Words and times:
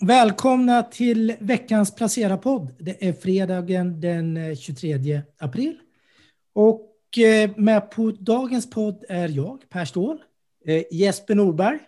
Välkomna 0.00 0.82
till 0.82 1.36
veckans 1.40 1.94
Placera-podd. 1.94 2.74
Det 2.78 3.08
är 3.08 3.12
fredagen 3.12 4.00
den 4.00 4.56
23 4.56 4.92
eh, 4.92 5.20
april. 5.38 5.78
Och 6.54 7.18
eh, 7.18 7.50
med 7.56 7.90
på 7.90 8.10
dagens 8.10 8.70
podd 8.70 9.04
är 9.08 9.28
jag, 9.28 9.62
Per 9.68 9.84
Ståhl, 9.84 10.18
eh, 10.66 10.82
Jesper 10.90 11.34
Norberg. 11.34 11.78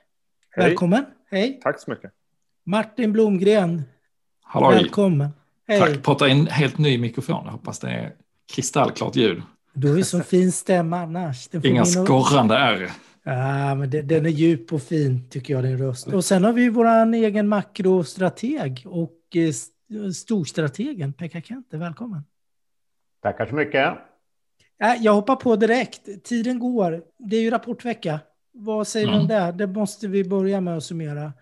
Hej. 0.50 0.68
Välkommen. 0.68 1.04
Hej. 1.30 1.60
Tack 1.62 1.80
så 1.80 1.90
mycket. 1.90 2.12
Martin 2.66 3.12
Blomgren. 3.12 3.82
Halloj. 4.43 4.75
Välkommen. 4.75 5.29
Hej. 5.66 5.80
Tack. 5.80 6.02
Prata 6.02 6.29
in 6.29 6.46
helt 6.46 6.79
ny 6.79 6.98
mikrofon. 6.98 7.43
Jag 7.45 7.52
hoppas 7.52 7.79
det 7.79 7.90
är 7.90 8.12
kristallklart 8.54 9.16
ljud. 9.16 9.43
Du 9.72 9.90
har 9.90 9.96
ju 9.96 10.04
så 10.04 10.20
fin 10.20 10.52
stämma 10.52 11.00
annars. 11.00 11.48
Inga 11.64 11.84
skorrande 11.84 12.56
R. 12.56 12.90
Ja, 13.30 13.74
men 13.74 13.90
det, 13.90 14.02
den 14.02 14.26
är 14.26 14.30
djup 14.30 14.72
och 14.72 14.82
fin 14.82 15.29
tycker 15.30 15.54
jag, 15.54 15.64
din 15.64 15.79
röst. 15.79 16.06
Och 16.06 16.24
sen 16.24 16.44
har 16.44 16.52
vi 16.52 16.68
vår 16.68 17.14
egen 17.14 17.48
makrostrateg 17.48 18.84
och 18.86 19.18
eh, 19.34 20.11
storstrategen 20.12 21.12
Pekka 21.12 21.40
Kente. 21.40 21.76
Välkommen. 21.76 22.22
Tackar 23.22 23.46
så 23.46 23.54
mycket. 23.54 23.94
Jag 25.00 25.14
hoppar 25.14 25.36
på 25.36 25.56
direkt. 25.56 26.25
Tiden 26.25 26.58
går. 26.58 27.03
Det 27.18 27.36
är 27.36 27.40
ju 27.40 27.50
rapportvecka. 27.50 28.20
Vad 28.53 28.86
säger 28.86 29.06
du 29.06 29.12
mm. 29.12 29.22
om 29.22 29.29
det? 29.29 29.53
Det 29.53 29.67
måste 29.67 30.08
vi 30.08 30.25
börja 30.25 30.61
med 30.61 30.76
att 30.76 30.84
summera. 30.84 31.32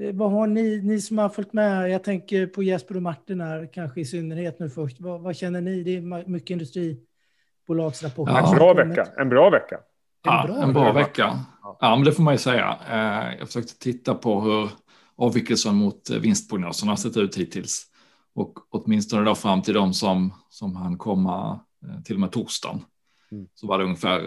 Eh, 0.00 0.14
vad 0.14 0.30
har 0.30 0.46
ni, 0.46 0.80
ni 0.82 1.00
som 1.00 1.18
har 1.18 1.28
följt 1.28 1.52
med? 1.52 1.90
Jag 1.90 2.04
tänker 2.04 2.46
på 2.46 2.62
Jesper 2.62 2.96
och 2.96 3.02
Martin 3.02 3.40
här, 3.40 3.68
kanske 3.72 4.00
i 4.00 4.04
synnerhet 4.04 4.58
nu 4.58 4.70
först. 4.70 5.00
Vad, 5.00 5.20
vad 5.20 5.36
känner 5.36 5.60
ni? 5.60 5.82
Det 5.82 5.96
är 5.96 6.28
mycket 6.28 6.50
industribolagsrapporter. 6.50 8.32
Ja. 8.32 8.50
En 8.50 8.56
bra 8.56 8.74
vecka. 8.74 9.06
En 9.16 9.28
bra 9.28 9.50
vecka. 9.50 9.80
Ja, 10.24 10.62
en 10.62 10.72
bra 10.72 10.92
vecka. 10.92 11.40
Ja, 11.80 11.96
men 11.96 12.04
det 12.04 12.12
får 12.12 12.22
man 12.22 12.34
ju 12.34 12.38
säga. 12.38 12.78
Eh, 12.88 13.38
jag 13.38 13.46
försökte 13.46 13.78
titta 13.78 14.14
på 14.14 14.40
hur 14.40 14.70
avvikelsen 15.16 15.74
mot 15.74 16.10
vinstprognoserna 16.10 16.92
har 16.92 16.96
sett 16.96 17.16
ut 17.16 17.36
hittills. 17.36 17.86
Och 18.34 18.58
åtminstone 18.70 19.24
då 19.24 19.34
fram 19.34 19.62
till 19.62 19.74
de 19.74 19.94
som, 19.94 20.34
som 20.48 20.76
han 20.76 20.98
komma 20.98 21.60
eh, 21.86 22.02
till 22.02 22.16
och 22.16 22.20
med 22.20 22.32
torsdagen. 22.32 22.84
Mm. 23.32 23.46
Så 23.54 23.66
var 23.66 23.78
det 23.78 23.84
ungefär 23.84 24.18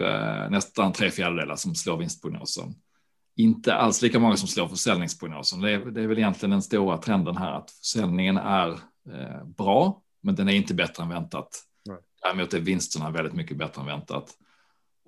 eh, 0.44 0.50
nästan 0.50 0.92
tre 0.92 1.10
fjärdedelar 1.10 1.56
som 1.56 1.74
slår 1.74 1.96
vinstprognosen. 1.96 2.74
Inte 3.36 3.74
alls 3.74 4.02
lika 4.02 4.18
många 4.18 4.36
som 4.36 4.48
slår 4.48 4.68
försäljningsprognosen. 4.68 5.60
Det 5.60 5.70
är, 5.70 5.78
det 5.78 6.02
är 6.02 6.06
väl 6.06 6.18
egentligen 6.18 6.50
den 6.50 6.62
stora 6.62 6.96
trenden 6.96 7.36
här 7.36 7.52
att 7.52 7.70
försäljningen 7.70 8.36
är 8.36 8.78
bra, 9.56 10.02
men 10.22 10.34
den 10.34 10.48
är 10.48 10.52
inte 10.52 10.74
bättre 10.74 11.02
än 11.02 11.08
väntat. 11.08 11.48
Nej. 11.86 11.96
Däremot 12.22 12.54
är 12.54 12.60
vinsterna 12.60 13.10
väldigt 13.10 13.34
mycket 13.34 13.56
bättre 13.56 13.80
än 13.80 13.86
väntat. 13.86 14.34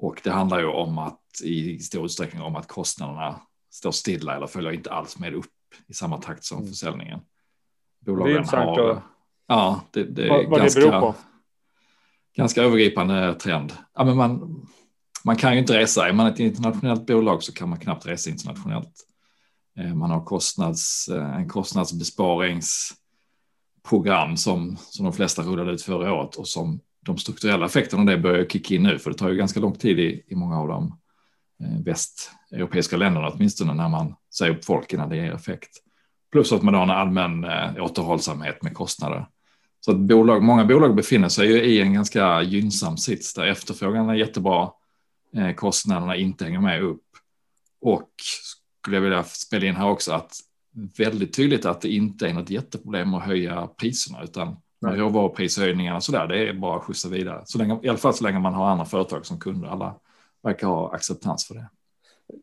Och 0.02 0.20
det 0.24 0.30
handlar 0.30 0.58
ju 0.58 0.66
om 0.66 0.98
att 0.98 1.20
i 1.44 1.78
stor 1.78 2.04
utsträckning 2.04 2.42
om 2.42 2.56
att 2.56 2.68
kostnaderna 2.68 3.40
står 3.70 3.92
stilla 3.92 4.36
eller 4.36 4.46
följer 4.46 4.72
inte 4.72 4.92
alls 4.92 5.18
med 5.18 5.34
upp 5.34 5.46
i 5.86 5.94
samma 5.94 6.18
takt 6.18 6.44
som 6.44 6.58
mm. 6.58 6.68
försäljningen. 6.68 7.20
Bolagen 8.06 8.34
det 8.34 8.40
är 8.56 8.56
har, 8.56 8.90
att... 8.90 9.02
Ja, 9.46 9.80
det, 9.90 10.04
det 10.04 10.24
är 10.24 10.28
vad, 10.28 10.46
vad 10.46 10.60
ganska, 10.60 10.80
det 10.80 10.86
beror 10.86 11.00
på. 11.00 11.14
ganska 12.36 12.62
övergripande 12.62 13.34
trend. 13.34 13.72
Ja, 13.94 14.04
men 14.04 14.16
man, 14.16 14.60
man 15.24 15.36
kan 15.36 15.52
ju 15.52 15.58
inte 15.58 15.78
resa. 15.78 16.08
Är 16.08 16.12
man 16.12 16.26
ett 16.26 16.38
internationellt 16.38 17.06
bolag 17.06 17.42
så 17.42 17.52
kan 17.52 17.68
man 17.68 17.78
knappt 17.78 18.06
resa 18.06 18.30
internationellt. 18.30 19.06
Eh, 19.78 19.94
man 19.94 20.10
har 20.10 20.24
kostnads, 20.24 21.08
eh, 21.08 21.36
en 21.36 21.48
kostnadsbesparingsprogram 21.48 24.36
som, 24.36 24.76
som 24.76 25.04
de 25.04 25.12
flesta 25.12 25.42
rullade 25.42 25.72
ut 25.72 25.82
förra 25.82 26.14
året 26.14 26.36
och 26.36 26.48
som 26.48 26.80
de 27.06 27.18
strukturella 27.18 27.66
effekterna 27.66 28.00
av 28.00 28.06
det 28.06 28.18
börjar 28.18 28.44
kicka 28.44 28.74
in 28.74 28.82
nu, 28.82 28.98
för 28.98 29.10
det 29.10 29.16
tar 29.16 29.28
ju 29.28 29.36
ganska 29.36 29.60
lång 29.60 29.74
tid 29.74 29.98
i, 29.98 30.24
i 30.26 30.34
många 30.34 30.60
av 30.60 30.68
de 30.68 30.98
eh, 31.62 31.82
västeuropeiska 31.84 32.96
länderna, 32.96 33.28
åtminstone 33.28 33.74
när 33.74 33.88
man 33.88 34.14
säger 34.34 34.56
upp 34.56 34.64
folk 34.64 34.92
innan 34.92 35.08
det 35.08 35.16
ger 35.16 35.32
effekt. 35.32 35.70
Plus 36.32 36.52
att 36.52 36.62
man 36.62 36.74
har 36.74 36.82
en 36.82 36.90
allmän 36.90 37.44
eh, 37.44 37.84
återhållsamhet 37.84 38.62
med 38.62 38.74
kostnader. 38.74 39.26
Så 39.80 39.90
att 39.90 39.98
bolag, 39.98 40.42
många 40.42 40.64
bolag 40.64 40.94
befinner 40.94 41.28
sig 41.28 41.48
ju 41.48 41.62
i 41.62 41.80
en 41.80 41.94
ganska 41.94 42.42
gynnsam 42.42 42.96
sits 42.96 43.34
där 43.34 43.46
efterfrågan 43.46 44.08
är 44.08 44.14
jättebra, 44.14 44.70
eh, 45.36 45.52
kostnaderna 45.54 46.16
inte 46.16 46.44
hänger 46.44 46.60
med 46.60 46.82
upp. 46.82 47.04
Och 47.80 48.10
skulle 48.80 48.96
jag 48.96 49.02
vilja 49.02 49.24
spela 49.24 49.66
in 49.66 49.76
här 49.76 49.88
också 49.88 50.12
att 50.12 50.36
väldigt 50.98 51.36
tydligt 51.36 51.64
att 51.64 51.80
det 51.80 51.88
inte 51.88 52.28
är 52.28 52.34
något 52.34 52.50
jätteproblem 52.50 53.14
att 53.14 53.24
höja 53.24 53.66
priserna, 53.66 54.22
utan 54.22 54.56
råvaruprishöjningarna 54.82 55.96
och 55.96 56.02
så 56.02 56.12
där, 56.12 56.26
det 56.26 56.48
är 56.48 56.52
bara 56.52 56.76
att 56.76 56.82
skjutsa 56.82 57.08
vidare. 57.08 57.42
Så 57.44 57.58
länge, 57.58 57.78
I 57.82 57.88
alla 57.88 57.98
fall 57.98 58.14
så 58.14 58.24
länge 58.24 58.38
man 58.38 58.54
har 58.54 58.66
andra 58.66 58.84
företag 58.84 59.26
som 59.26 59.38
kunder. 59.38 59.68
Alla 59.68 59.94
verkar 60.42 60.66
ha 60.66 60.94
acceptans 60.94 61.48
för 61.48 61.54
det. 61.54 61.68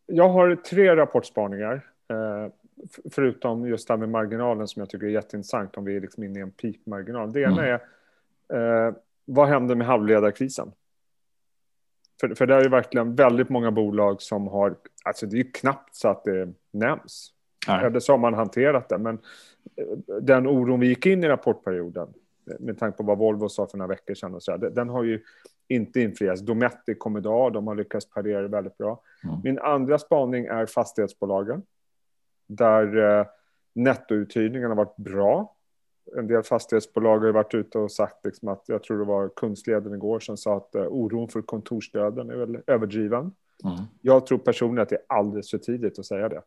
Jag 0.06 0.30
har 0.30 0.56
tre 0.56 0.96
rapportspaningar. 0.96 1.86
Eh, 2.10 2.52
förutom 3.12 3.68
just 3.68 3.88
det 3.88 3.94
här 3.94 4.00
med 4.00 4.10
marginalen 4.10 4.68
som 4.68 4.80
jag 4.80 4.90
tycker 4.90 5.06
är 5.06 5.12
jätteintressant 5.12 5.78
om 5.78 5.86
vi 5.86 5.96
är 5.96 6.02
liksom 6.02 6.24
inne 6.24 6.40
i 6.40 6.42
en 6.42 6.52
peakmarginal. 6.52 7.34
Det 7.34 7.42
ena 7.42 7.68
mm. 7.68 7.80
är 8.50 8.88
eh, 8.88 8.94
vad 9.26 9.48
händer 9.48 9.76
med 9.76 9.88
halvledarkrisen? 9.88 10.72
För, 12.20 12.36
för 12.36 12.46
det 12.46 12.56
är 12.56 12.64
ju 12.64 12.70
verkligen 12.70 13.16
väldigt 13.16 13.50
många 13.50 13.72
bolag 13.72 14.22
som 14.22 14.48
har, 14.48 14.76
alltså 15.04 15.26
det 15.26 15.36
är 15.36 15.44
ju 15.44 15.52
knappt 15.52 15.96
så 15.96 16.08
att 16.08 16.24
det 16.24 16.54
nämns. 16.72 17.34
Nej. 17.68 17.86
Eller 17.86 18.00
så 18.00 18.14
har 18.14 18.18
man 18.18 18.34
hanterat 18.34 18.90
det, 18.90 18.98
men 18.98 19.20
eh, 19.76 20.16
den 20.22 20.48
oron 20.48 20.80
vi 20.80 20.88
gick 20.88 21.06
in 21.06 21.24
i 21.24 21.28
rapportperioden, 21.28 22.14
med 22.60 22.80
tanke 22.80 22.98
på 22.98 23.04
vad 23.04 23.18
Volvo 23.18 23.50
sa 23.50 23.68
för 23.68 23.78
några 23.78 23.90
veckor 23.90 24.14
sedan, 24.14 24.36
och 24.36 24.44
så 24.44 24.52
här, 24.52 24.58
den 24.58 24.90
har 24.90 25.04
ju 25.04 25.22
inte 25.68 26.02
infriats. 26.02 26.42
Dometic 26.42 26.98
kom 27.00 27.18
idag, 27.18 27.54
de 27.54 27.68
har 27.68 27.76
lyckats 27.76 28.10
parera 28.10 28.42
det 28.42 28.48
väldigt 28.48 28.78
bra. 28.78 29.02
Mm. 29.24 29.36
Min 29.44 29.60
andra 29.60 30.00
spaning 30.00 30.46
är 30.46 30.66
fastighetsbolagen, 30.66 31.64
där 32.48 33.20
eh, 33.20 33.26
nettouthyrningen 33.74 34.70
har 34.70 34.76
varit 34.76 34.98
bra. 34.98 35.54
En 36.18 36.28
del 36.28 36.44
fastighetsbolag 36.44 37.20
har 37.20 37.32
varit 37.32 37.54
ute 37.54 37.80
och 37.80 37.92
sagt 37.92 38.26
liksom 38.26 38.48
att, 38.48 38.64
jag 38.68 38.84
tror 38.84 38.98
det 38.98 39.06
var 39.06 39.30
Kungsleden 39.36 39.94
igår 39.94 40.20
som 40.20 40.38
sa 40.38 40.58
att 40.58 40.76
eh, 40.76 40.88
oron 40.88 41.28
för 41.28 41.42
kontorsdöden 41.42 42.30
är 42.30 42.36
väl 42.36 42.60
överdriven. 42.68 43.32
Mm. 43.64 43.78
Jag 44.02 44.26
tror 44.26 44.38
personligen 44.38 44.84
att 44.84 44.90
det 44.90 44.96
är 44.96 45.06
alldeles 45.08 45.52
för 45.52 45.58
tidigt 45.58 46.00
att 46.00 46.06
säga 46.06 46.30
det. 46.30 46.42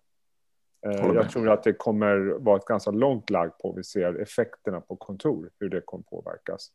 Eh, 0.86 1.14
jag 1.14 1.30
tror 1.30 1.48
att 1.48 1.62
det 1.62 1.72
kommer 1.72 2.16
vara 2.38 2.56
ett 2.56 2.64
ganska 2.64 2.90
långt 2.90 3.30
lag 3.30 3.58
på 3.58 3.72
vi 3.72 3.84
ser 3.84 4.20
effekterna 4.20 4.80
på 4.80 4.96
kontor, 4.96 5.50
hur 5.60 5.68
det 5.68 5.80
kommer 5.80 6.04
påverkas. 6.04 6.72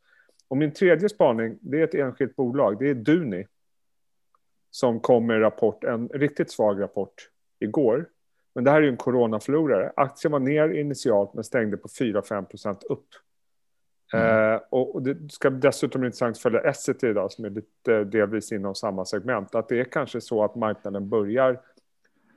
Och 0.48 0.56
min 0.56 0.72
tredje 0.72 1.08
spaning, 1.08 1.58
det 1.60 1.80
är 1.80 1.84
ett 1.84 1.94
enskilt 1.94 2.36
bolag, 2.36 2.78
det 2.78 2.90
är 2.90 2.94
Duni. 2.94 3.46
Som 4.70 5.00
kom 5.00 5.26
med 5.26 5.40
rapport, 5.40 5.84
en 5.84 6.08
riktigt 6.08 6.50
svag 6.50 6.80
rapport 6.82 7.30
igår. 7.58 8.08
Men 8.54 8.64
det 8.64 8.70
här 8.70 8.78
är 8.78 8.82
ju 8.82 8.88
en 8.88 8.96
coronaförlorare. 8.96 9.92
Aktien 9.96 10.32
var 10.32 10.38
ner 10.38 10.68
initialt 10.68 11.34
men 11.34 11.44
stängde 11.44 11.76
på 11.76 11.88
4-5% 11.88 12.84
upp. 12.84 13.08
Mm. 14.12 14.54
Eh, 14.54 14.60
och, 14.70 15.02
det 15.02 15.32
ska 15.32 15.50
dessutom 15.50 16.00
bli 16.00 16.06
intressant 16.06 16.36
att 16.36 16.42
följa 16.42 16.60
Essity 16.60 17.06
idag 17.06 17.32
som 17.32 17.44
är 17.44 17.50
lite 17.50 18.04
delvis 18.04 18.52
inom 18.52 18.74
samma 18.74 19.04
segment. 19.04 19.54
Att 19.54 19.68
det 19.68 19.80
är 19.80 19.84
kanske 19.84 20.20
så 20.20 20.44
att 20.44 20.54
marknaden 20.54 21.08
börjar 21.08 21.60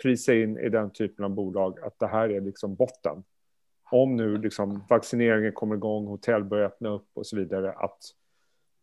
prisa 0.02 0.34
in 0.34 0.58
i 0.58 0.70
den 0.70 0.92
typen 0.92 1.26
av 1.26 1.32
bolag 1.32 1.80
att 1.80 2.00
det 2.00 2.08
här 2.08 2.30
är 2.30 2.42
liksom 2.42 2.76
botten. 2.76 3.24
Om 3.92 4.16
nu 4.16 4.38
liksom 4.38 4.84
vaccineringen 4.90 5.52
kommer 5.54 5.76
igång, 5.76 6.06
hotell 6.06 6.44
börjar 6.44 6.66
öppna 6.66 6.90
upp 6.90 7.08
och 7.14 7.28
så 7.28 7.36
vidare, 7.36 7.74
att 7.74 7.98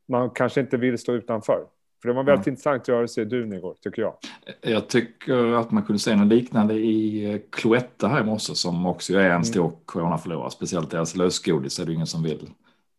man 0.09 0.31
kanske 0.31 0.61
inte 0.61 0.77
vill 0.77 0.99
stå 0.99 1.13
utanför. 1.13 1.67
För 2.03 2.09
det 2.09 2.15
var 2.15 2.25
väldigt 2.25 2.47
mm. 2.47 2.53
intressant 2.53 3.11
sig 3.11 3.23
i 3.23 3.27
Dun 3.27 3.53
igår, 3.53 3.77
tycker 3.81 4.03
jag. 4.03 4.15
Jag 4.61 4.89
tycker 4.89 5.53
att 5.53 5.71
man 5.71 5.83
kunde 5.83 5.99
se 5.99 6.17
något 6.17 6.27
liknande 6.27 6.75
i 6.75 7.31
eh, 7.33 7.41
Cloetta 7.51 8.09
här 8.09 8.21
i 8.21 8.25
morse 8.25 8.55
som 8.55 8.87
också 8.87 9.15
är 9.15 9.19
en 9.19 9.31
mm. 9.31 9.45
stor 9.45 9.73
coronaförlorare. 9.85 10.51
Speciellt 10.51 10.91
deras 10.91 11.17
lösgodis 11.17 11.79
är 11.79 11.87
det 11.87 11.93
ingen 11.93 12.07
som 12.07 12.23
vill 12.23 12.51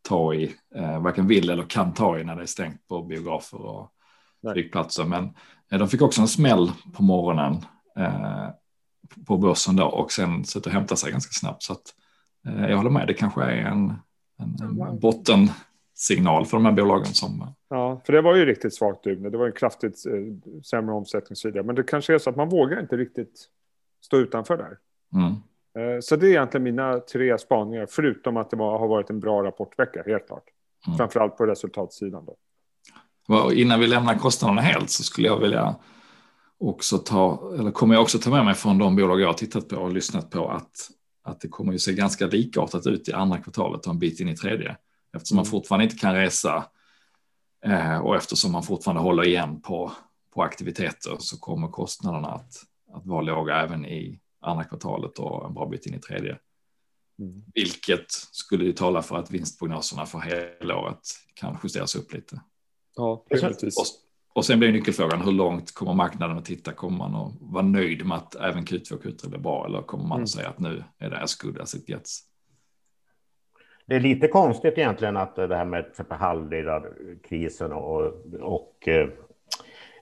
ta 0.01 0.33
i, 0.33 0.55
eh, 0.75 1.01
varken 1.01 1.27
vill 1.27 1.49
eller 1.49 1.63
kan 1.63 1.93
ta 1.93 2.19
i 2.19 2.23
när 2.23 2.35
det 2.35 2.41
är 2.41 2.45
stängt 2.45 2.87
på 2.87 3.01
biografer 3.01 3.61
och 3.61 3.91
flygplatser. 4.53 5.03
Men 5.03 5.23
eh, 5.71 5.79
de 5.79 5.87
fick 5.87 6.01
också 6.01 6.21
en 6.21 6.27
smäll 6.27 6.71
på 6.93 7.03
morgonen 7.03 7.55
på 9.27 9.37
börsen 9.37 9.75
då 9.75 9.85
och 9.85 10.11
sen 10.11 10.45
sätta 10.45 10.69
och 10.69 10.73
hämta 10.73 10.95
sig 10.95 11.11
ganska 11.11 11.31
snabbt. 11.31 11.63
Så 11.63 11.73
att, 11.73 11.93
eh, 12.47 12.69
jag 12.69 12.77
håller 12.77 12.89
med, 12.89 13.07
det 13.07 13.13
kanske 13.13 13.43
är 13.43 13.51
en, 13.51 13.93
en, 14.39 14.81
en 14.81 14.99
bottensignal 14.99 16.45
för 16.45 16.57
de 16.57 16.65
här 16.65 16.71
bolagen 16.71 17.13
som... 17.13 17.53
Ja, 17.69 18.01
för 18.05 18.13
det 18.13 18.21
var 18.21 18.35
ju 18.35 18.45
riktigt 18.45 18.75
svagt 18.75 19.05
nu. 19.05 19.15
Det 19.15 19.37
var 19.37 19.45
en 19.45 19.53
kraftigt 19.53 20.05
eh, 20.05 20.61
sämre 20.61 20.95
omsättning 20.95 21.31
och 21.31 21.37
så 21.37 21.47
vidare. 21.47 21.63
Men 21.63 21.75
det 21.75 21.83
kanske 21.83 22.13
är 22.13 22.17
så 22.17 22.29
att 22.29 22.35
man 22.35 22.49
vågar 22.49 22.79
inte 22.79 22.97
riktigt 22.97 23.45
stå 24.01 24.17
utanför 24.17 24.57
där. 24.57 24.77
Mm. 25.13 25.31
Eh, 25.77 25.99
så 26.01 26.15
det 26.15 26.27
är 26.27 26.29
egentligen 26.29 26.63
mina 26.63 26.99
tre 26.99 27.37
spaningar, 27.37 27.87
förutom 27.89 28.37
att 28.37 28.49
det 28.49 28.57
var, 28.57 28.79
har 28.79 28.87
varit 28.87 29.09
en 29.09 29.19
bra 29.19 29.43
rapportvecka, 29.43 30.03
helt 30.05 30.27
klart. 30.27 30.43
Mm. 30.87 30.97
Framförallt 30.97 31.37
på 31.37 31.45
resultatsidan. 31.45 32.25
Då. 32.25 33.53
Innan 33.53 33.79
vi 33.79 33.87
lämnar 33.87 34.15
kostnaderna 34.15 34.61
helt 34.61 34.89
så 34.89 35.03
skulle 35.03 35.27
jag 35.27 35.39
vilja 35.39 35.75
också 36.59 36.97
ta, 36.97 37.53
eller 37.59 37.71
kommer 37.71 37.95
jag 37.95 38.01
också 38.01 38.19
ta 38.19 38.29
med 38.29 38.45
mig 38.45 38.53
från 38.53 38.77
de 38.77 38.95
bolag 38.95 39.21
jag 39.21 39.27
har 39.27 39.33
tittat 39.33 39.69
på 39.69 39.75
och 39.75 39.91
lyssnat 39.91 40.29
på 40.29 40.49
att, 40.49 40.89
att 41.23 41.41
det 41.41 41.47
kommer 41.47 41.73
ju 41.73 41.79
se 41.79 41.93
ganska 41.93 42.27
likartat 42.27 42.87
ut 42.87 43.09
i 43.09 43.13
andra 43.13 43.37
kvartalet 43.37 43.85
och 43.85 43.93
en 43.93 43.99
bit 43.99 44.19
in 44.19 44.29
i 44.29 44.37
tredje. 44.37 44.77
Eftersom 45.15 45.35
man 45.35 45.45
mm. 45.45 45.51
fortfarande 45.51 45.83
inte 45.83 45.97
kan 45.97 46.15
resa 46.15 46.65
eh, 47.65 47.97
och 47.97 48.15
eftersom 48.15 48.51
man 48.51 48.63
fortfarande 48.63 49.01
håller 49.01 49.27
igen 49.27 49.61
på, 49.61 49.91
på 50.33 50.43
aktiviteter 50.43 51.15
så 51.19 51.39
kommer 51.39 51.67
kostnaderna 51.67 52.27
att, 52.27 52.53
att 52.93 53.05
vara 53.05 53.21
låga 53.21 53.55
även 53.55 53.85
i 53.85 54.19
andra 54.41 54.63
kvartalet 54.63 55.19
och 55.19 55.45
en 55.45 55.53
bra 55.53 55.67
bit 55.69 55.85
in 55.85 55.93
i 55.93 55.99
tredje. 55.99 56.37
Mm. 57.19 57.43
Vilket 57.53 58.11
skulle 58.11 58.65
ju 58.65 58.73
tala 58.73 59.01
för 59.01 59.17
att 59.17 59.31
vinstprognoserna 59.31 60.05
för 60.05 60.19
helåret 60.19 60.99
kan 61.33 61.57
justeras 61.63 61.95
upp 61.95 62.13
lite. 62.13 62.41
Ja, 62.95 63.25
precis. 63.29 63.75
Och, 64.37 64.41
och 64.41 64.45
sen 64.45 64.59
blir 64.59 64.71
nyckelfrågan 64.71 65.21
hur 65.21 65.31
långt 65.31 65.73
kommer 65.73 65.93
marknaden 65.93 66.37
att 66.37 66.45
titta? 66.45 66.71
Kommer 66.71 66.97
man 66.97 67.15
att 67.15 67.33
vara 67.39 67.63
nöjd 67.63 68.05
med 68.05 68.17
att 68.17 68.35
även 68.35 68.63
Q2 68.63 68.93
och 68.93 69.03
Q3 69.03 69.29
blir 69.29 69.39
bra 69.39 69.65
eller 69.65 69.81
kommer 69.81 70.03
man 70.03 70.17
mm. 70.17 70.23
att 70.23 70.29
säga 70.29 70.49
att 70.49 70.59
nu 70.59 70.83
är 70.99 71.09
det 71.09 71.17
as 71.17 71.35
good 71.35 71.61
as 71.61 71.75
it 71.75 71.89
gets? 71.89 72.19
Det 73.85 73.95
är 73.95 73.99
lite 73.99 74.27
konstigt 74.27 74.77
egentligen 74.77 75.17
att 75.17 75.35
det 75.35 75.55
här 75.55 75.65
med 75.65 75.85
halvledarkrisen 76.09 77.71
och, 77.71 78.01
och 78.41 78.87
eh, 78.87 79.09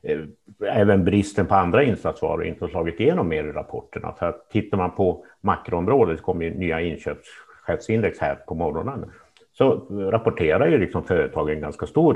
eh, 0.04 0.20
även 0.62 1.06
bristen 1.06 1.46
på 1.46 1.56
andra 1.56 1.84
insatsvaror 1.84 2.46
inte 2.46 2.64
har 2.64 2.70
slagit 2.70 3.00
igenom 3.00 3.28
mer 3.28 3.44
i 3.44 3.52
rapporterna. 3.52 4.14
För 4.20 4.26
att 4.26 4.50
tittar 4.50 4.78
man 4.78 4.96
på 4.96 5.26
makroområdet 5.42 6.22
kommer 6.22 6.50
nya 6.50 6.81
inköpschefsindex 6.81 8.20
här 8.20 8.36
på 8.36 8.56
morgonen 8.56 9.12
så 9.58 9.74
rapporterar 10.12 10.68
ju 10.68 10.78
liksom 10.78 11.04
företagen 11.04 11.62
ganska 11.62 11.86
stor 11.86 12.14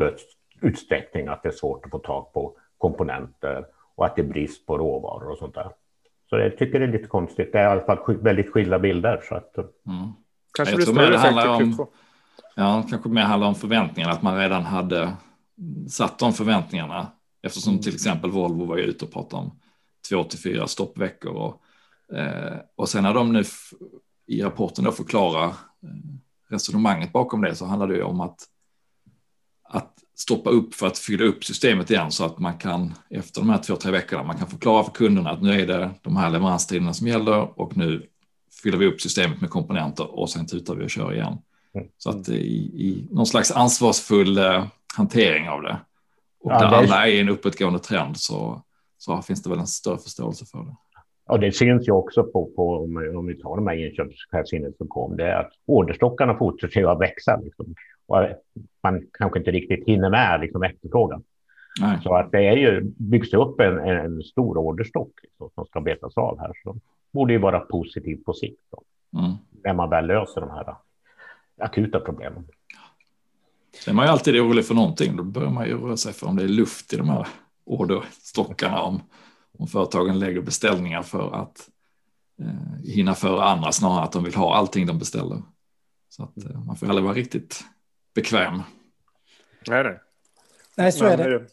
utsträckning 0.61 1.27
att 1.27 1.44
det 1.44 1.50
är 1.50 1.53
svårt 1.53 1.85
att 1.85 1.91
få 1.91 2.00
tag 2.00 2.33
på 2.33 2.57
komponenter 2.77 3.65
och 3.95 4.06
att 4.06 4.15
det 4.15 4.21
är 4.21 4.27
brist 4.27 4.65
på 4.65 4.77
råvaror 4.77 5.31
och 5.31 5.38
sånt 5.38 5.56
där. 5.56 5.71
Så 6.29 6.38
jag 6.38 6.57
tycker 6.57 6.79
det 6.79 6.85
är 6.85 6.91
lite 6.91 7.07
konstigt. 7.07 7.51
Det 7.51 7.59
är 7.59 7.63
i 7.63 7.67
alla 7.67 7.81
fall 7.81 8.17
väldigt 8.17 8.51
skilda 8.51 8.79
bilder. 8.79 9.21
Så 9.29 9.35
att... 9.35 9.57
Mm. 9.57 9.67
Kanske 10.53 10.75
jag 10.75 10.85
tror 10.85 10.95
mer 10.95 11.11
det 11.11 11.17
handlar 11.17 11.47
om, 11.47 11.88
ja, 12.56 12.83
kanske 12.89 13.09
mer 13.09 13.21
handlar 13.21 13.47
om 13.47 13.56
förväntningarna, 13.56 14.13
att 14.13 14.21
man 14.21 14.38
redan 14.38 14.63
hade 14.63 15.13
satt 15.89 16.19
de 16.19 16.33
förväntningarna. 16.33 17.07
Eftersom 17.41 17.73
mm. 17.73 17.83
till 17.83 17.94
exempel 17.94 18.31
Volvo 18.31 18.65
var 18.65 18.77
ute 18.77 19.05
och 19.05 19.12
pratade 19.12 19.44
om 19.44 19.59
två 20.09 20.23
till 20.23 20.39
fyra 20.39 20.67
stoppveckor. 20.67 21.31
Och, 21.31 21.62
eh, 22.17 22.57
och 22.75 22.89
sen 22.89 23.03
när 23.03 23.13
de 23.13 23.33
nu 23.33 23.44
i 24.27 24.41
rapporten 24.41 24.83
då 24.85 24.91
förklarar 24.91 25.45
eh, 25.47 25.53
resonemanget 26.50 27.12
bakom 27.12 27.41
det 27.41 27.55
så 27.55 27.65
handlar 27.65 27.88
det 27.88 27.95
ju 27.95 28.03
om 28.03 28.21
att, 28.21 28.39
att 29.63 29.94
stoppa 30.19 30.50
upp 30.50 30.75
för 30.75 30.88
att 30.88 30.98
fylla 30.98 31.25
upp 31.25 31.44
systemet 31.44 31.92
igen 31.92 32.12
så 32.12 32.25
att 32.25 32.39
man 32.39 32.57
kan 32.57 32.94
efter 33.10 33.42
de 33.42 33.50
här 33.50 33.57
två, 33.57 33.75
tre 33.75 33.92
veckorna, 33.92 34.24
man 34.24 34.38
kan 34.38 34.48
förklara 34.48 34.83
för 34.83 34.92
kunderna 34.92 35.30
att 35.30 35.42
nu 35.42 35.62
är 35.62 35.68
det 35.68 35.92
de 36.01 36.18
här 36.18 36.30
leveranstiderna 36.30 36.94
som 36.94 37.07
gäller 37.07 37.60
och 37.60 37.77
nu 37.77 38.07
fyller 38.63 38.77
vi 38.77 38.86
upp 38.86 39.01
systemet 39.01 39.42
med 39.42 39.50
komponenter 39.50 40.19
och 40.19 40.30
sen 40.30 40.48
tutar 40.48 40.75
vi 40.75 40.86
och 40.86 40.89
kör 40.89 41.13
igen. 41.13 41.38
Mm. 41.74 41.88
Så 41.98 42.10
att 42.10 42.30
i, 42.30 42.33
i 42.36 43.07
någon 43.12 43.25
slags 43.25 43.51
ansvarsfull 43.51 44.38
eh, 44.38 44.66
hantering 44.95 45.50
av 45.50 45.62
det 45.62 45.80
och 46.39 46.51
ja, 46.51 46.60
där 46.60 46.77
alla 46.77 47.07
är 47.07 47.12
i 47.12 47.19
en 47.19 47.30
uppåtgående 47.30 47.80
trend 47.80 48.18
så, 48.18 48.63
så 48.98 49.22
finns 49.22 49.44
det 49.44 49.50
väl 49.50 49.60
en 49.60 49.68
större 49.68 49.98
förståelse 49.98 50.45
för 50.45 50.60
det. 50.60 50.75
Ja, 51.29 51.37
det 51.37 51.51
syns 51.51 51.87
ju 51.87 51.91
också 51.91 52.23
på, 52.23 52.45
på 52.55 52.83
om, 53.15 53.27
vi 53.27 53.41
tar 53.41 53.55
de 53.55 53.67
här 53.67 53.75
inköpschefsindex 53.75 54.77
som 54.77 54.87
kom, 54.87 55.17
det 55.17 55.23
är 55.23 55.39
att 55.39 55.51
orderstockarna 55.65 56.37
fortsätter 56.37 56.91
att 56.91 57.01
växa. 57.01 57.39
Liksom. 57.43 57.75
Och 58.07 58.27
man 58.83 59.07
kanske 59.11 59.39
inte 59.39 59.51
riktigt 59.51 59.87
hinner 59.87 60.09
med 60.09 60.39
liksom, 60.41 60.63
efterfrågan. 60.63 61.23
Nej. 61.81 61.99
Så 62.03 62.15
att 62.15 62.31
det 62.31 62.47
är 62.47 62.55
ju, 62.55 62.81
byggs 62.97 63.33
upp 63.33 63.59
en, 63.59 63.79
en 63.79 64.23
stor 64.23 64.57
orderstock 64.57 65.11
liksom, 65.23 65.49
som 65.55 65.65
ska 65.65 65.81
betas 65.81 66.17
av 66.17 66.39
här. 66.39 66.51
Så 66.63 66.75
borde 67.11 67.33
ju 67.33 67.39
vara 67.39 67.59
positivt 67.59 68.25
på 68.25 68.33
sikt. 68.33 68.61
Då, 68.71 68.83
mm. 69.19 69.31
När 69.63 69.73
man 69.73 69.89
väl 69.89 70.07
löser 70.07 70.41
de 70.41 70.49
här 70.49 70.75
akuta 71.57 71.99
problemen. 71.99 72.45
Sen 73.85 73.91
är 73.91 73.95
man 73.95 74.05
ju 74.05 74.11
alltid 74.11 74.35
orolig 74.35 74.65
för 74.65 74.75
någonting. 74.75 75.15
Då 75.15 75.23
börjar 75.23 75.49
man 75.49 75.67
ju 75.67 75.75
oroa 75.75 75.97
sig 75.97 76.13
för 76.13 76.27
om 76.27 76.35
det 76.35 76.43
är 76.43 76.47
luft 76.47 76.93
i 76.93 76.97
de 76.97 77.09
här 77.09 77.27
orderstockarna. 77.65 78.81
Om, 78.81 79.01
om 79.59 79.67
företagen 79.67 80.19
lägger 80.19 80.41
beställningar 80.41 81.01
för 81.01 81.31
att 81.31 81.69
eh, 82.41 82.83
hinna 82.83 83.15
före 83.15 83.44
andra 83.44 83.71
snarare 83.71 84.03
att 84.03 84.11
de 84.11 84.23
vill 84.23 84.35
ha 84.35 84.56
allting 84.56 84.88
de 84.88 85.00
beställer. 85.00 85.41
Så 86.09 86.23
att 86.23 86.44
eh, 86.45 86.65
man 86.65 86.75
får 86.75 86.88
aldrig 86.88 87.03
vara 87.03 87.13
riktigt 87.13 87.63
bekväm. 88.15 88.61
Nej, 89.67 89.83
nej. 89.83 90.00
Nej, 90.77 90.91
så 90.91 91.03
Men, 91.03 91.19
är 91.19 91.29
det. 91.29 91.47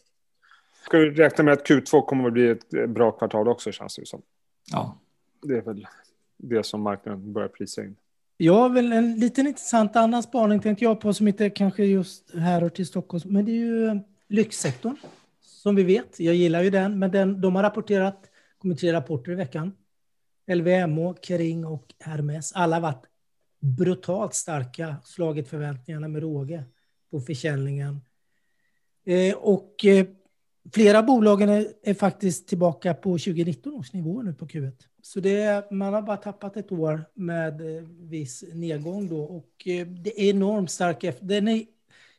Ska 0.85 0.97
vi 0.97 1.09
räkna 1.09 1.43
med 1.43 1.53
att 1.53 1.69
Q2 1.69 2.05
kommer 2.05 2.27
att 2.27 2.33
bli 2.33 2.49
ett 2.49 2.89
bra 2.89 3.11
kvartal 3.11 3.47
också 3.47 3.71
känns 3.71 3.95
det 3.95 4.05
som. 4.05 4.21
Ja. 4.71 4.97
Det 5.41 5.57
är 5.57 5.61
väl 5.61 5.87
det 6.37 6.65
som 6.65 6.81
marknaden 6.81 7.33
börjar 7.33 7.47
prisa 7.47 7.83
in. 7.83 7.95
Ja, 8.37 8.67
väl 8.67 8.93
en 8.93 9.19
liten 9.19 9.47
intressant 9.47 9.95
annan 9.95 10.23
spaning 10.23 10.59
tänkte 10.59 10.85
jag 10.85 10.99
på 10.99 11.13
som 11.13 11.27
inte 11.27 11.49
kanske 11.49 11.85
just 11.85 12.33
här 12.33 12.69
till 12.69 12.87
Stockholm, 12.87 13.23
men 13.25 13.45
det 13.45 13.51
är 13.51 13.65
ju 13.65 13.99
lyxsektorn 14.27 14.97
som 15.57 15.75
vi 15.75 15.83
vet. 15.83 16.19
Jag 16.19 16.35
gillar 16.35 16.63
ju 16.63 16.69
den, 16.69 16.99
men 16.99 17.11
den, 17.11 17.41
de 17.41 17.55
har 17.55 17.63
rapporterat, 17.63 18.29
kommit 18.57 18.79
tre 18.79 18.93
rapporter 18.93 19.31
i 19.31 19.35
veckan. 19.35 19.73
LVMH, 20.51 21.15
Kering 21.21 21.65
och 21.65 21.93
Hermes. 21.99 22.51
Alla 22.53 22.75
har 22.75 22.81
varit 22.81 23.05
brutalt 23.59 24.33
starka, 24.33 24.95
slagit 25.03 25.47
förväntningarna 25.47 26.07
med 26.07 26.21
råge 26.21 26.63
på 27.11 27.19
försäljningen. 27.19 28.01
Eh, 29.05 29.35
och 29.35 29.85
eh, 29.85 30.05
flera 30.73 30.99
av 30.99 31.05
bolagen 31.05 31.49
är, 31.49 31.67
är, 31.83 31.93
faktiskt 31.93 32.47
tillbaka 32.47 32.93
på 32.93 33.09
2019 33.09 33.73
års 33.73 33.93
nivå 33.93 34.21
nu 34.21 34.33
på 34.33 34.45
Q1. 34.45 34.73
Så 35.01 35.19
det, 35.19 35.71
man 35.71 35.93
har 35.93 36.01
bara 36.01 36.17
tappat 36.17 36.57
ett 36.57 36.71
år 36.71 37.05
med 37.13 37.77
eh, 37.77 37.83
viss 37.99 38.43
nedgång 38.53 39.07
då 39.09 39.23
och 39.23 39.67
eh, 39.67 39.87
det 39.87 40.21
är 40.21 40.29
enormt 40.29 40.71
stark. 40.71 41.17
Den 41.21 41.47
är, 41.47 41.63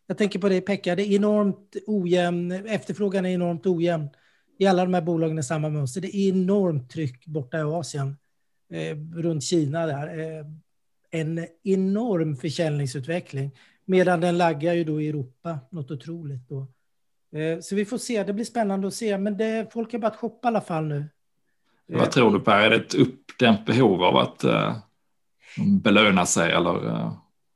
jag 0.08 0.19
tänker 0.19 0.38
på 0.38 0.49
det 0.49 0.60
Pekka, 0.60 0.94
det 0.94 1.02
är 1.02 1.16
enormt 1.16 1.76
ojämn, 1.87 2.52
efterfrågan 2.52 3.26
är 3.26 3.31
enormt 3.31 3.66
ojämn 3.66 4.08
i 4.58 4.66
alla 4.66 4.84
de 4.84 4.94
här 4.94 5.00
bolagen 5.00 5.38
i 5.38 5.43
samma 5.43 5.69
mönster. 5.69 6.00
Det 6.00 6.16
är 6.16 6.28
enormt 6.28 6.90
tryck 6.90 7.26
borta 7.26 7.58
i 7.58 7.62
Asien, 7.62 8.16
eh, 8.72 8.96
runt 9.14 9.43
Kina 9.43 9.87
där. 9.87 10.19
Eh, 10.19 10.46
en 11.10 11.46
enorm 11.64 12.37
försäljningsutveckling, 12.37 13.50
medan 13.84 14.20
den 14.20 14.38
laggar 14.38 14.75
ju 14.75 14.84
då 14.84 15.00
i 15.00 15.08
Europa, 15.08 15.58
något 15.70 15.90
otroligt 15.90 16.49
då. 16.49 16.66
Eh, 17.38 17.60
så 17.60 17.75
vi 17.75 17.84
får 17.84 17.99
se, 17.99 18.22
det 18.22 18.32
blir 18.32 18.44
spännande 18.44 18.88
att 18.88 18.94
se, 18.94 19.19
men 19.19 19.37
det, 19.37 19.72
folk 19.72 19.93
har 19.93 19.99
börjat 19.99 20.16
shoppa 20.16 20.49
i 20.49 20.50
alla 20.50 20.60
fall 20.60 20.84
nu. 20.84 21.08
Eh. 21.93 21.99
Vad 21.99 22.10
tror 22.10 22.31
du 22.31 22.40
Per, 22.40 22.60
är 22.60 22.70
det 22.70 22.76
ett 22.76 22.94
uppdämt 22.94 23.66
behov 23.66 24.02
av 24.02 24.16
att 24.16 24.44
eh, 24.44 24.76
belöna 25.82 26.26
sig 26.26 26.52
eller? 26.52 26.87
Eh? 26.87 27.12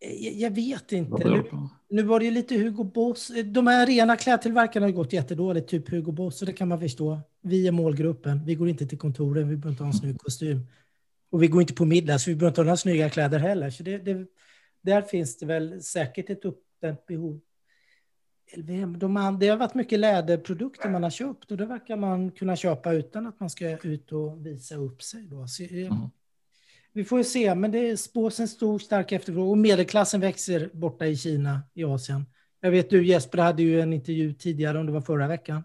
Uh, 0.07 0.13
jag, 0.13 0.35
jag, 0.35 0.51
vet 0.51 0.93
inte. 0.93 1.29
Nu, 1.29 1.45
nu, 1.89 2.03
var 2.03 2.19
det 2.19 2.25
ju 2.25 2.31
lite 2.31 2.55
Hugo 2.55 2.85
Boss. 2.85 3.33
De 3.45 3.67
här 3.67 3.87
rena 3.87 4.17
klädtillverkarna 4.17 4.87
har 4.87 4.93
gått 4.93 5.13
jättedåligt, 5.13 5.69
typ 5.69 5.89
Hugo 5.89 6.13
Boss, 6.13 6.39
så 6.39 6.45
det 6.45 6.53
kan 6.53 6.69
man 6.69 6.81
förstå. 6.81 7.21
Vi 7.41 7.67
är 7.67 7.73
målgruppen, 7.73 8.45
vi 8.45 8.55
går 8.55 8.69
inte 8.69 8.87
till 8.87 8.99
kontoren, 8.99 9.49
vi 9.49 9.57
behöver 9.57 9.71
inte 9.71 9.83
ha 9.83 9.89
en 9.89 9.99
snygg 9.99 10.19
kostym. 10.19 10.67
Och 11.31 11.43
vi 11.43 11.49
går 11.49 11.61
inte 11.61 11.75
på 11.75 11.85
middag, 11.85 12.19
så 12.19 12.31
vi 12.31 12.37
behöver 12.37 12.51
inte 12.51 12.61
ha 12.61 12.65
några 12.65 12.77
snygga 12.77 13.11
kläder 13.11 13.39
heller. 13.39 13.71
Så 13.71 13.83
det, 13.83 13.99
det, 13.99 14.27
där 14.83 15.03
finns 15.03 15.39
det 15.39 15.47
väl 15.47 15.83
säkert 15.83 16.31
ett 16.31 16.45
uppdämt 16.45 17.07
behov. 17.07 17.41
LVM, 18.57 18.99
de, 18.99 19.37
det 19.41 19.49
har 19.49 19.57
varit 19.57 19.75
mycket 19.75 19.99
läderprodukter 19.99 20.91
man 20.91 21.03
har 21.03 21.11
köpt 21.11 21.51
och 21.51 21.57
det 21.57 21.67
verkar 21.67 21.97
man 21.97 22.31
kunna 22.31 22.57
köpa 22.57 22.93
utan 22.93 23.27
att 23.27 23.41
man 23.41 23.51
ska 23.51 23.79
ut 23.79 24.13
och 24.13 24.47
visa 24.47 24.77
upp 24.77 25.03
sig. 25.03 25.27
Då. 25.27 25.47
Så, 25.47 25.63
mm. 25.63 26.11
Vi 26.93 27.05
får 27.05 27.19
ju 27.19 27.25
se, 27.25 27.55
men 27.55 27.71
det 27.71 27.97
spås 27.97 28.41
en 28.41 28.49
stor 28.49 28.79
stark 28.79 29.13
efterfrågan 29.13 29.51
och 29.51 29.59
medelklassen 29.59 30.21
växer 30.21 30.71
borta 30.73 31.07
i 31.07 31.17
Kina, 31.17 31.63
i 31.75 31.85
Asien. 31.85 32.27
Jag 32.61 32.71
vet 32.71 32.91
du 32.91 33.07
Jesper 33.07 33.39
hade 33.39 33.63
ju 33.63 33.81
en 33.81 33.93
intervju 33.93 34.33
tidigare, 34.33 34.79
om 34.79 34.87
det 34.87 34.93
var 34.93 35.01
förra 35.01 35.29
veckan, 35.29 35.65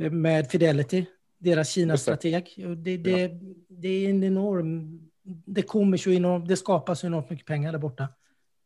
eh, 0.00 0.10
med 0.10 0.50
Fidelity, 0.50 1.04
deras 1.38 1.70
Kina-strateg. 1.70 2.54
Det, 2.76 2.96
det, 2.96 3.20
ja. 3.20 3.28
det 3.68 3.88
är 3.88 4.10
en 4.10 4.24
enorm... 4.24 5.00
Det 5.46 5.62
kommer 5.62 5.96
så 5.96 6.10
enormt, 6.10 6.48
det 6.48 6.56
skapas 6.56 7.04
enormt 7.04 7.30
mycket 7.30 7.46
pengar 7.46 7.72
där 7.72 7.78
borta. 7.78 8.08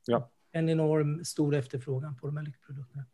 Ja 0.07 0.33
en 0.53 0.69
enorm 0.69 1.25
stor 1.25 1.55
efterfrågan 1.55 2.17
på 2.17 2.27
de 2.27 2.37
här 2.37 2.53
produkterna. 2.67 3.05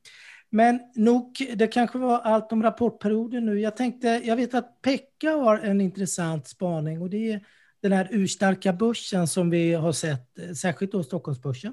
Men 0.50 0.80
nog, 0.94 1.36
det 1.54 1.66
kanske 1.66 1.98
var 1.98 2.18
allt 2.18 2.52
om 2.52 2.62
rapportperioden 2.62 3.46
nu. 3.46 3.60
Jag 3.60 3.76
tänkte, 3.76 4.08
jag 4.24 4.36
vet 4.36 4.54
att 4.54 4.82
Pekka 4.82 5.30
har 5.30 5.58
en 5.58 5.80
intressant 5.80 6.48
spaning 6.48 7.02
och 7.02 7.10
det 7.10 7.32
är 7.32 7.40
den 7.82 7.92
här 7.92 8.08
urstarka 8.11 8.73
börsen 8.73 9.26
som 9.26 9.50
vi 9.50 9.75
har 9.75 9.92
sett, 9.92 10.56
särskilt 10.56 10.92
då 10.92 11.02
Stockholmsbörsen, 11.02 11.73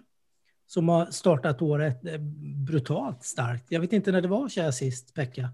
som 0.68 0.90
har 0.90 1.06
startat 1.06 1.62
året 1.62 2.06
eh, 2.06 2.20
brutalt 2.68 3.24
starkt. 3.24 3.66
Jag 3.70 3.80
vet 3.80 3.94
inte 3.94 4.12
när 4.12 4.22
det 4.22 4.28
var 4.28 4.48
så 4.48 4.62
här 4.62 4.72
sist, 4.72 5.16
Pekka. 5.16 5.50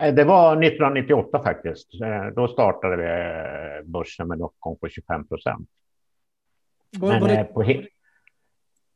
Eh, 0.00 0.14
det 0.14 0.24
var 0.24 0.52
1998 0.52 1.42
faktiskt. 1.42 2.00
Eh, 2.02 2.26
då 2.36 2.48
startade 2.48 2.96
vi 2.96 3.90
börsen 3.90 4.28
med 4.28 4.36
en 4.36 4.42
uppgång 4.42 4.76
på 4.76 4.88
25 4.88 5.28
procent. 5.28 5.68
Men 7.00 7.22
det... 7.22 7.44
på, 7.44 7.82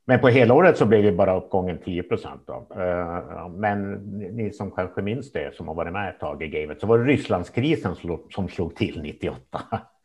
men 0.04 0.20
på 0.20 0.28
helåret 0.28 0.76
så 0.76 0.86
blev 0.86 1.02
det 1.02 1.12
bara 1.12 1.36
uppgången 1.36 1.78
10 1.84 2.02
procent. 2.02 2.48
Men 3.50 3.92
ni 4.36 4.52
som 4.52 4.70
kanske 4.70 5.02
minns 5.02 5.32
det, 5.32 5.54
som 5.56 5.68
har 5.68 5.74
varit 5.74 5.92
med 5.92 6.08
ett 6.08 6.20
tag 6.20 6.42
i 6.42 6.48
gamet, 6.48 6.80
så 6.80 6.86
var 6.86 6.98
det 6.98 7.04
Rysslandskrisen 7.04 7.96
som 8.30 8.48
slog 8.48 8.76
till 8.76 9.02
98. 9.02 9.62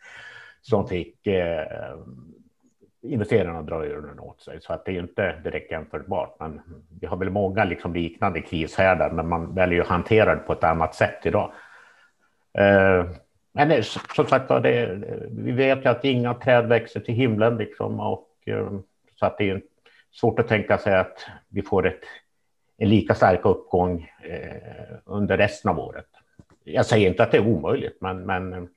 Som 0.69 0.87
fick 0.87 1.27
eh, 1.27 1.95
investerarna 3.01 3.59
att 3.59 3.67
dra 3.67 3.85
öronen 3.85 4.19
åt 4.19 4.41
sig. 4.41 4.61
Så 4.61 4.73
att 4.73 4.85
det 4.85 4.91
är 4.91 4.99
inte 4.99 5.39
direkt 5.43 5.71
jämförbart. 5.71 6.35
Men 6.39 6.61
vi 7.01 7.07
har 7.07 7.17
väl 7.17 7.29
många 7.29 7.63
liksom 7.63 7.93
liknande 7.93 8.41
krishärdar, 8.41 9.11
men 9.11 9.27
man 9.27 9.55
väljer 9.55 9.81
att 9.81 9.87
hantera 9.87 10.35
det 10.35 10.41
på 10.41 10.53
ett 10.53 10.63
annat 10.63 10.95
sätt 10.95 11.25
idag. 11.25 11.51
Eh, 12.57 13.05
men 13.51 13.83
som 13.83 14.25
sagt, 14.25 14.47
det, 14.47 15.01
vi 15.31 15.51
vet 15.51 15.85
ju 15.85 15.89
att 15.89 16.05
inga 16.05 16.33
träd 16.33 16.67
växer 16.67 16.99
till 16.99 17.15
himlen 17.15 17.57
liksom, 17.57 17.99
och 17.99 18.29
eh, 18.45 18.69
så 19.15 19.25
att 19.25 19.37
det 19.37 19.49
är 19.49 19.61
svårt 20.11 20.39
att 20.39 20.47
tänka 20.47 20.77
sig 20.77 20.95
att 20.95 21.25
vi 21.49 21.61
får 21.61 21.87
ett, 21.87 22.01
en 22.77 22.89
lika 22.89 23.15
stark 23.15 23.45
uppgång 23.45 24.11
eh, 24.23 24.97
under 25.05 25.37
resten 25.37 25.71
av 25.71 25.79
året. 25.79 26.07
Jag 26.63 26.85
säger 26.85 27.09
inte 27.09 27.23
att 27.23 27.31
det 27.31 27.37
är 27.37 27.47
omöjligt, 27.47 27.97
men, 28.01 28.25
men 28.25 28.69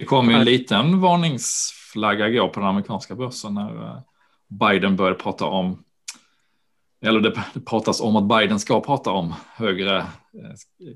det 0.00 0.06
kom 0.06 0.30
ju 0.30 0.36
en 0.36 0.44
liten 0.44 1.00
varningsflagga 1.00 2.28
igår 2.28 2.48
på 2.48 2.60
den 2.60 2.68
amerikanska 2.68 3.14
börsen 3.14 3.54
när 3.54 4.02
Biden 4.48 4.96
började 4.96 5.18
prata 5.18 5.44
om 5.44 5.84
eller 7.02 7.20
det, 7.20 7.60
pratas 7.66 8.00
om 8.00 8.16
att 8.16 8.40
Biden 8.40 8.58
ska 8.58 8.80
prata 8.80 9.10
om 9.10 9.34
högre 9.56 9.96
eh, 9.96 10.04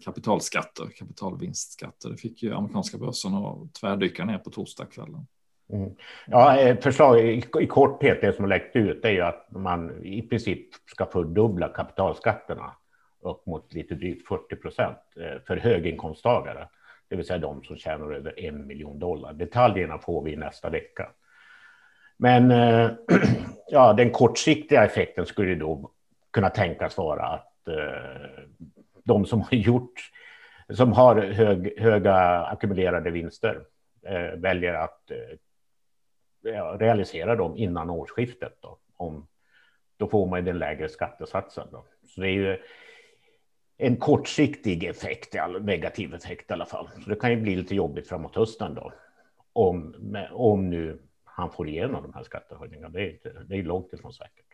kapitalskatter, 0.05 0.87
kapitalvinstskatter. 0.99 2.11
Det 2.11 2.17
fick 2.17 2.43
ju 2.43 2.55
amerikanska 2.55 2.99
börsen 2.99 3.35
att 3.35 3.75
tvärdyka 3.75 4.25
ner 4.25 4.39
på 4.39 4.51
torsdagskvällen. 4.51 5.27
Mm. 5.73 5.91
Ja, 6.27 6.59
eh, 6.59 6.79
förslag 6.81 7.21
i, 7.21 7.45
i 7.61 7.67
korthet, 7.67 8.21
det 8.21 8.33
som 8.33 8.45
har 8.45 8.49
läckt 8.49 8.77
ut 8.77 9.05
är 9.05 9.11
ju 9.11 9.21
att 9.21 9.47
man 9.51 10.05
i 10.05 10.23
princip 10.23 10.67
ska 10.87 11.07
fördubbla 11.07 11.69
kapitalskatterna 11.69 12.73
upp 13.23 13.47
mot 13.47 13.73
lite 13.73 13.95
drygt 13.95 14.29
40 14.29 14.57
procent 14.57 14.99
eh, 15.17 15.43
för 15.47 15.57
höginkomsttagare, 15.57 16.69
det 17.09 17.17
vill 17.17 17.27
säga 17.27 17.39
de 17.39 17.65
som 17.65 17.77
tjänar 17.77 18.13
över 18.13 18.41
en 18.41 18.67
miljon 18.67 18.99
dollar. 18.99 19.33
Detaljerna 19.33 19.99
får 19.99 20.25
vi 20.25 20.37
nästa 20.37 20.71
vecka. 20.71 21.11
Men 22.17 22.51
eh, 22.51 22.91
ja, 23.71 23.93
den 23.93 24.11
kortsiktiga 24.11 24.85
effekten 24.85 25.27
skulle 25.27 25.55
då 25.55 25.91
kunna 26.31 26.51
tänkas 26.51 26.99
vara 26.99 27.27
att 27.27 27.69
eh, 27.69 28.45
de 29.05 29.27
som 29.27 29.41
har 29.41 29.55
gjort 29.55 30.11
som 30.69 30.93
har 30.93 31.17
hög, 31.17 31.81
höga 31.81 32.45
ackumulerade 32.45 33.11
vinster 33.11 33.61
eh, 34.03 34.39
väljer 34.39 34.75
att 34.75 35.11
eh, 35.11 36.79
realisera 36.79 37.37
dem 37.37 37.57
innan 37.57 37.91
årsskiftet. 37.91 38.53
Då, 38.61 38.79
om, 38.97 39.27
då 39.97 40.09
får 40.09 40.27
man 40.27 40.45
den 40.45 40.59
lägre 40.59 40.89
skattesatsen. 40.89 41.69
Då. 41.73 41.85
Så 42.07 42.21
det 42.21 42.29
är 42.29 42.33
ju 42.33 42.59
en 43.87 43.97
kortsiktig 43.97 44.85
effekt, 44.85 45.35
negativ 45.61 46.15
effekt 46.15 46.51
i 46.51 46.53
alla 46.53 46.67
fall. 46.67 46.89
Så 47.05 47.11
det 47.11 47.17
kan 47.17 47.31
ju 47.31 47.37
bli 47.37 47.57
lite 47.57 47.75
jobbigt 47.75 48.09
framåt 48.09 48.37
hösten 48.37 48.75
då. 48.75 48.93
Om, 49.53 49.95
om 50.33 50.71
nu 50.71 50.99
han 51.25 51.51
får 51.51 51.69
igenom 51.69 52.03
de 52.03 52.15
här 52.15 52.23
skattehöjningarna. 52.23 52.89
Det 52.89 53.03
är, 53.03 53.45
det 53.49 53.57
är 53.57 53.63
långt 53.63 53.93
ifrån 53.93 54.13
säkert. 54.13 54.45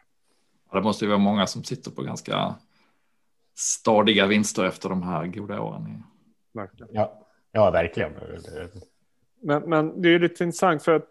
Det 0.73 0.81
måste 0.81 1.05
ju 1.05 1.09
vara 1.09 1.19
många 1.19 1.47
som 1.47 1.65
sitter 1.65 1.91
på 1.91 2.03
ganska 2.03 2.55
stadiga 3.55 4.27
vinster 4.27 4.65
efter 4.65 4.89
de 4.89 5.03
här 5.03 5.27
goda 5.27 5.61
åren. 5.61 6.03
Verkligen. 6.53 6.95
Ja, 6.95 7.27
ja 7.53 7.71
verkligen. 7.71 8.13
Men, 9.43 9.63
men 9.63 10.03
det 10.03 10.09
är 10.09 10.19
lite 10.19 10.45
intressant 10.45 10.83
för 10.83 10.95
att 10.95 11.09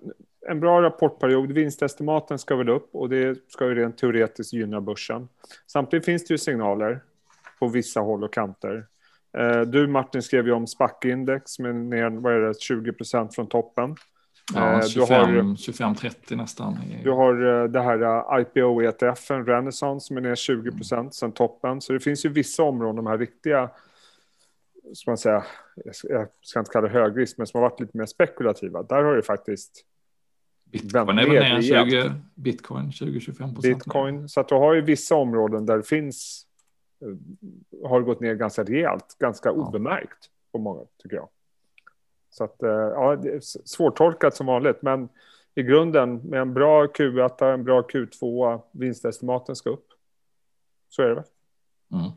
en 0.48 0.60
bra 0.60 0.82
rapportperiod, 0.82 1.52
vinstestimaten 1.52 2.40
ska 2.40 2.56
väl 2.56 2.70
upp 2.70 2.96
och 2.96 3.10
det 3.10 3.52
ska 3.52 3.66
ju 3.66 3.76
rent 3.76 3.98
teoretiskt 3.98 4.54
gynna 4.54 4.82
börsen. 4.82 5.30
Samtidigt 5.68 6.06
finns 6.06 6.26
det 6.28 6.34
ju 6.34 6.38
signaler 6.38 7.04
på 7.60 7.68
vissa 7.68 8.00
håll 8.00 8.24
och 8.24 8.34
kanter. 8.34 8.86
Eh, 9.38 9.62
du 9.62 9.88
Martin 9.88 10.22
skrev 10.22 10.46
ju 10.46 10.52
om 10.52 10.68
SPAC-index 10.68 11.60
med 11.60 11.76
ner 11.76 12.10
vad 12.10 12.34
är 12.34 12.40
det, 12.40 12.62
20 12.62 12.94
procent 12.94 13.36
från 13.36 13.48
toppen. 13.48 13.96
Ja, 14.54 14.82
25-30 14.82 16.36
nästan. 16.36 16.78
Du 17.04 17.12
har 17.12 17.64
eh, 17.64 17.70
det 17.70 17.82
här 17.82 18.02
eh, 18.02 18.42
IPO-ETFen, 18.42 19.46
Renaissance, 19.46 20.08
som 20.08 20.18
är 20.18 20.22
ner 20.22 20.36
20 20.36 20.72
procent 20.72 21.00
mm. 21.00 21.12
sen 21.12 21.32
toppen. 21.32 21.82
Så 21.82 21.94
det 21.94 22.00
finns 22.00 22.26
ju 22.26 22.30
vissa 22.30 22.64
områden, 22.64 22.96
de 22.96 23.08
här 23.08 23.18
riktiga, 23.18 23.70
ska 24.94 25.12
man 25.12 25.18
säga, 25.18 25.44
jag 26.04 26.28
ska 26.42 26.60
inte 26.60 26.72
kalla 26.72 26.88
det 26.88 26.94
högrisk, 26.94 27.38
men 27.38 27.48
som 27.48 27.62
har 27.62 27.70
varit 27.70 27.80
lite 27.80 27.98
mer 27.98 28.06
spekulativa. 28.06 28.84
Där 28.84 29.04
har 29.04 29.16
det 29.16 29.24
faktiskt 29.24 29.86
Bitcoin 30.72 31.20
är 31.20 31.28
väl 31.28 31.62
ner 31.62 31.62
20, 31.62 32.14
Bitcoin 32.36 32.90
20-25 32.90 33.36
procent. 33.36 33.62
Bitcoin, 33.62 34.30
så 34.30 34.40
att 34.40 34.50
du 34.50 34.56
har 34.56 34.74
ju 34.74 34.82
vissa 34.82 35.16
områden 35.16 35.66
där 35.66 35.78
det 35.78 35.84
finns, 35.84 36.46
eh, 36.46 36.49
har 37.84 38.02
gått 38.02 38.20
ner 38.20 38.36
ganska 38.36 38.64
rejält, 38.64 39.16
ganska 39.20 39.52
obemärkt 39.52 40.30
på 40.52 40.58
många, 40.58 40.82
tycker 40.98 41.16
jag. 41.16 41.30
Så 42.30 42.44
att, 42.44 42.64
eh, 42.64 42.70
ja, 42.70 43.16
det 43.16 43.30
är 43.30 43.40
svårtolkat 43.66 44.36
som 44.36 44.46
vanligt, 44.46 44.82
men 44.82 45.10
i 45.56 45.64
grunden 45.64 46.16
med 46.16 46.42
en 46.42 46.54
bra 46.54 46.86
Q1, 46.86 47.54
en 47.54 47.64
bra 47.64 47.82
Q2, 47.82 48.62
vinstestimaten 48.72 49.56
ska 49.56 49.70
upp. 49.70 49.88
Så 50.90 51.02
är 51.02 51.10
det 51.10 51.16
väl. 51.16 51.24
Mm. 51.94 52.12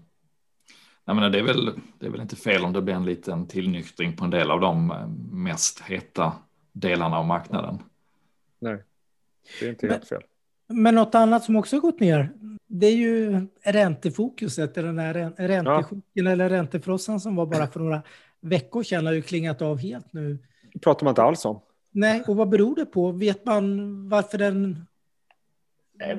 Jag 1.04 1.16
menar, 1.16 1.30
det, 1.30 1.38
är 1.38 1.42
väl, 1.42 1.80
det 1.98 2.06
är 2.06 2.10
väl 2.10 2.20
inte 2.20 2.36
fel 2.36 2.64
om 2.64 2.72
det 2.72 2.82
blir 2.82 2.94
en 2.94 3.04
liten 3.04 3.46
tillnyktring 3.46 4.16
på 4.16 4.24
en 4.24 4.30
del 4.30 4.50
av 4.50 4.60
de 4.60 4.90
eh, 4.90 5.08
mest 5.32 5.80
heta 5.80 6.32
delarna 6.72 7.18
av 7.18 7.26
marknaden. 7.26 7.78
Nej, 8.58 8.82
det 9.60 9.66
är 9.66 9.70
inte 9.70 9.88
helt 9.88 10.08
fel. 10.08 10.22
Men 10.72 10.94
något 10.94 11.14
annat 11.14 11.44
som 11.44 11.56
också 11.56 11.76
har 11.76 11.80
gått 11.80 12.00
ner, 12.00 12.30
det 12.66 12.86
är 12.86 12.96
ju 12.96 13.46
räntefokuset, 13.64 14.74
den 14.74 14.98
här 14.98 15.32
räntechocken 15.36 16.02
ja. 16.12 16.30
eller 16.30 16.48
räntefrossan 16.48 17.20
som 17.20 17.36
var 17.36 17.46
bara 17.46 17.66
för 17.66 17.80
några 17.80 18.02
veckor 18.40 18.82
sedan 18.82 19.06
har 19.06 19.12
ju 19.12 19.22
klingat 19.22 19.62
av 19.62 19.78
helt 19.78 20.12
nu. 20.12 20.38
Det 20.72 20.78
pratar 20.78 21.04
man 21.04 21.10
inte 21.10 21.22
alls 21.22 21.44
om. 21.44 21.60
Nej, 21.90 22.22
och 22.26 22.36
vad 22.36 22.48
beror 22.48 22.76
det 22.76 22.86
på? 22.86 23.12
Vet 23.12 23.46
man 23.46 24.08
varför 24.08 24.38
den... 24.38 24.86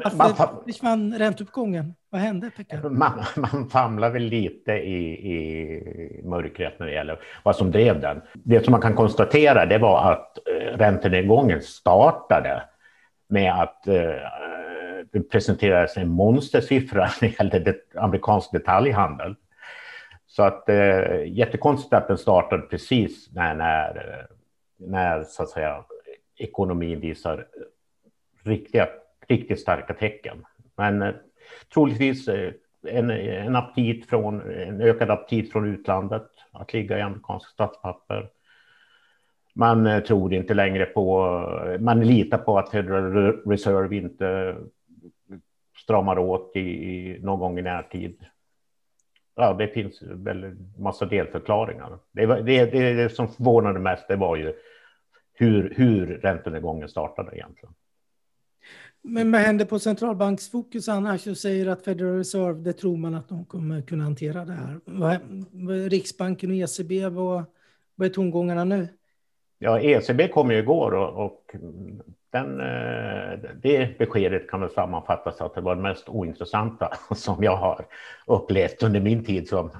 Varför 0.03 0.63
försvann 0.65 1.17
ränteuppgången? 1.17 1.93
Vad 2.09 2.21
hände, 2.21 2.51
Pekka? 2.57 2.89
Man, 2.89 3.23
man 3.35 3.69
famlar 3.69 4.09
väl 4.09 4.23
lite 4.23 4.71
i, 4.71 5.31
i 5.33 6.21
mörkret 6.23 6.79
när 6.79 6.85
det 6.85 6.93
gäller 6.93 7.19
vad 7.43 7.55
som 7.55 7.71
drev 7.71 8.01
den. 8.01 8.21
Det 8.33 8.63
som 8.63 8.71
man 8.71 8.81
kan 8.81 8.95
konstatera 8.95 9.65
det 9.65 9.77
var 9.77 10.11
att 10.11 10.37
eh, 10.37 10.77
räntenedgången 10.77 11.61
startade 11.61 12.63
med 13.33 13.51
att 13.61 13.87
eh, 13.87 13.95
det 15.11 15.29
presenterades 15.31 15.97
en 15.97 16.09
monstersiffra 16.09 17.09
när 17.21 17.29
det 17.29 17.39
gällde 17.39 17.75
amerikansk 17.95 18.51
detaljhandel. 18.51 19.35
Så 20.27 20.43
att 20.43 20.69
eh, 20.69 21.25
jättekonstigt 21.25 21.93
att 21.93 22.07
den 22.07 22.17
startade 22.17 22.61
precis 22.61 23.29
när, 23.31 23.55
när, 23.55 24.27
när 24.77 25.23
så 25.23 25.43
att 25.43 25.49
säga, 25.49 25.83
ekonomin 26.37 26.99
visar 26.99 27.47
riktiga, 28.43 28.89
riktigt 29.27 29.59
starka 29.59 29.93
tecken. 29.93 30.45
Men 30.75 31.01
eh, 31.01 31.13
troligtvis 31.73 32.27
eh, 32.27 32.53
en, 32.87 33.09
en, 33.09 33.55
aptit 33.55 34.09
från, 34.09 34.41
en 34.51 34.81
ökad 34.81 35.11
aptit 35.11 35.51
från 35.51 35.73
utlandet 35.73 36.27
att 36.51 36.73
ligga 36.73 36.97
i 36.97 37.01
amerikanska 37.01 37.49
statspapper. 37.49 38.29
Man 39.53 39.87
eh, 39.87 40.03
tror 40.03 40.33
inte 40.33 40.53
längre 40.53 40.85
på, 40.85 41.27
eh, 41.67 41.81
man 41.81 41.99
litar 41.99 42.37
på 42.37 42.57
att 42.57 42.69
Federal 42.69 43.13
Reserve 43.45 43.95
inte 43.95 44.55
stramar 45.83 46.19
åt 46.19 46.55
i, 46.55 46.59
i 46.59 47.19
någon 47.21 47.39
gång 47.39 47.59
i 47.59 47.61
närtid 47.61 48.25
ja, 49.35 49.53
det 49.53 49.67
finns 49.67 50.01
väl 50.01 50.55
massa 50.77 51.05
delförklaringar. 51.05 51.99
Det, 52.11 52.25
var, 52.25 52.41
det, 52.41 52.65
det, 52.65 52.93
det 52.93 53.09
som 53.09 53.27
förvånade 53.27 53.79
mest 53.79 54.07
det 54.07 54.15
var 54.15 54.35
ju 54.35 54.53
hur, 55.33 55.73
hur 55.75 56.07
räntenedgången 56.07 56.89
startade 56.89 57.35
egentligen. 57.35 57.73
Men 59.01 59.31
vad 59.31 59.41
händer 59.41 59.65
på 59.65 59.79
centralbanksfokus 59.79 60.89
annars? 60.89 61.23
Du 61.23 61.35
säger 61.35 61.67
att 61.67 61.85
Federal 61.85 62.17
Reserve, 62.17 62.59
det 62.59 62.73
tror 62.73 62.97
man 62.97 63.15
att 63.15 63.29
de 63.29 63.45
kommer 63.45 63.81
kunna 63.81 64.03
hantera 64.03 64.45
det 64.45 64.53
här. 64.53 64.79
Riksbanken 65.89 66.49
och 66.49 66.55
ECB, 66.55 67.09
vad, 67.09 67.43
vad 67.95 68.07
är 68.07 68.13
tongångarna 68.13 68.63
nu? 68.63 68.87
Ja, 69.63 69.79
ECB 69.79 70.27
kom 70.27 70.51
ju 70.51 70.57
igår 70.57 70.93
och, 70.93 71.25
och 71.25 71.55
den, 72.31 72.59
eh, 72.59 73.39
det 73.61 73.97
beskedet 73.97 74.49
kan 74.49 74.61
väl 74.61 74.69
sammanfattas 74.69 75.41
att 75.41 75.55
det 75.55 75.61
var 75.61 75.75
det 75.75 75.81
mest 75.81 76.09
ointressanta 76.09 76.93
som 77.15 77.43
jag 77.43 77.55
har 77.55 77.85
upplevt 78.27 78.83
under 78.83 78.99
min 78.99 79.25
tid 79.25 79.47
som 79.47 79.71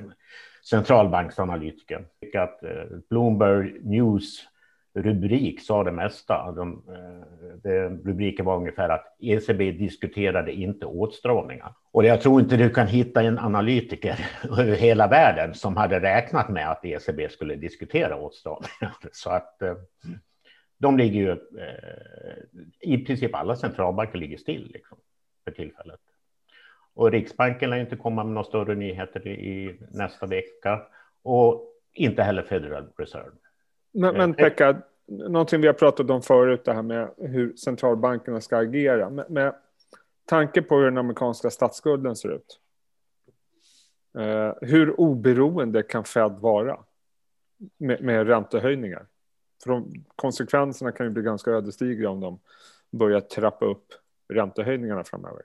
centralbanksanalytiker. 0.70 2.04
Att 2.34 2.62
eh, 2.62 2.70
Bloomberg 3.10 3.80
News 3.82 4.48
rubrik 4.94 5.60
sa 5.60 5.84
det 5.84 5.92
mesta. 5.92 6.52
De, 6.52 6.82
eh, 6.88 7.56
de, 7.62 8.02
rubriken 8.04 8.44
var 8.44 8.56
ungefär 8.56 8.88
att 8.88 9.16
ECB 9.20 9.72
diskuterade 9.72 10.52
inte 10.52 10.86
åtstramningar. 10.86 11.74
Och 11.90 12.04
jag 12.04 12.20
tror 12.20 12.40
inte 12.40 12.56
du 12.56 12.70
kan 12.70 12.86
hitta 12.86 13.22
en 13.22 13.38
analytiker 13.38 14.26
över 14.58 14.76
hela 14.76 15.08
världen 15.08 15.54
som 15.54 15.76
hade 15.76 16.00
räknat 16.00 16.48
med 16.48 16.70
att 16.70 16.84
ECB 16.84 17.28
skulle 17.28 17.56
diskutera 17.56 18.16
åtstramningar. 18.16 18.94
Så 19.12 19.30
att 19.30 19.62
eh, 19.62 19.74
de 20.78 20.98
ligger 20.98 21.20
ju, 21.20 21.30
eh, 21.30 22.38
i 22.80 22.98
princip 22.98 23.34
alla 23.34 23.56
centralbanker 23.56 24.18
ligger 24.18 24.36
still 24.36 24.70
liksom, 24.72 24.98
för 25.44 25.50
tillfället. 25.50 26.00
Och 26.94 27.10
Riksbanken 27.10 27.70
lär 27.70 27.76
inte 27.76 27.96
komma 27.96 28.24
med 28.24 28.34
några 28.34 28.48
större 28.48 28.74
nyheter 28.74 29.28
i 29.28 29.78
nästa 29.90 30.26
vecka 30.26 30.82
och 31.22 31.64
inte 31.92 32.22
heller 32.22 32.42
Federal 32.42 32.88
Reserve. 32.96 33.32
Men, 33.92 34.14
men 34.14 34.30
eh, 34.30 34.36
Pekka, 34.36 34.82
någonting 35.06 35.60
vi 35.60 35.66
har 35.66 35.74
pratat 35.74 36.10
om 36.10 36.22
förut, 36.22 36.64
det 36.64 36.72
här 36.72 36.82
med 36.82 37.10
hur 37.18 37.56
centralbankerna 37.56 38.40
ska 38.40 38.56
agera. 38.56 39.10
Med, 39.10 39.30
med 39.30 39.54
tanke 40.24 40.62
på 40.62 40.76
hur 40.76 40.84
den 40.84 40.98
amerikanska 40.98 41.50
statsskulden 41.50 42.16
ser 42.16 42.28
ut. 42.28 42.60
Eh, 44.18 44.52
hur 44.60 45.00
oberoende 45.00 45.82
kan 45.82 46.04
Fed 46.04 46.32
vara 46.32 46.78
med, 47.76 48.02
med 48.02 48.26
räntehöjningar? 48.26 49.06
För 49.62 49.70
de, 49.70 50.04
konsekvenserna 50.16 50.92
kan 50.92 51.06
ju 51.06 51.12
bli 51.12 51.22
ganska 51.22 51.50
ödesdigra 51.50 52.10
om 52.10 52.20
de 52.20 52.40
börjar 52.90 53.20
trappa 53.20 53.66
upp 53.66 53.86
räntehöjningarna 54.28 55.04
framöver. 55.04 55.42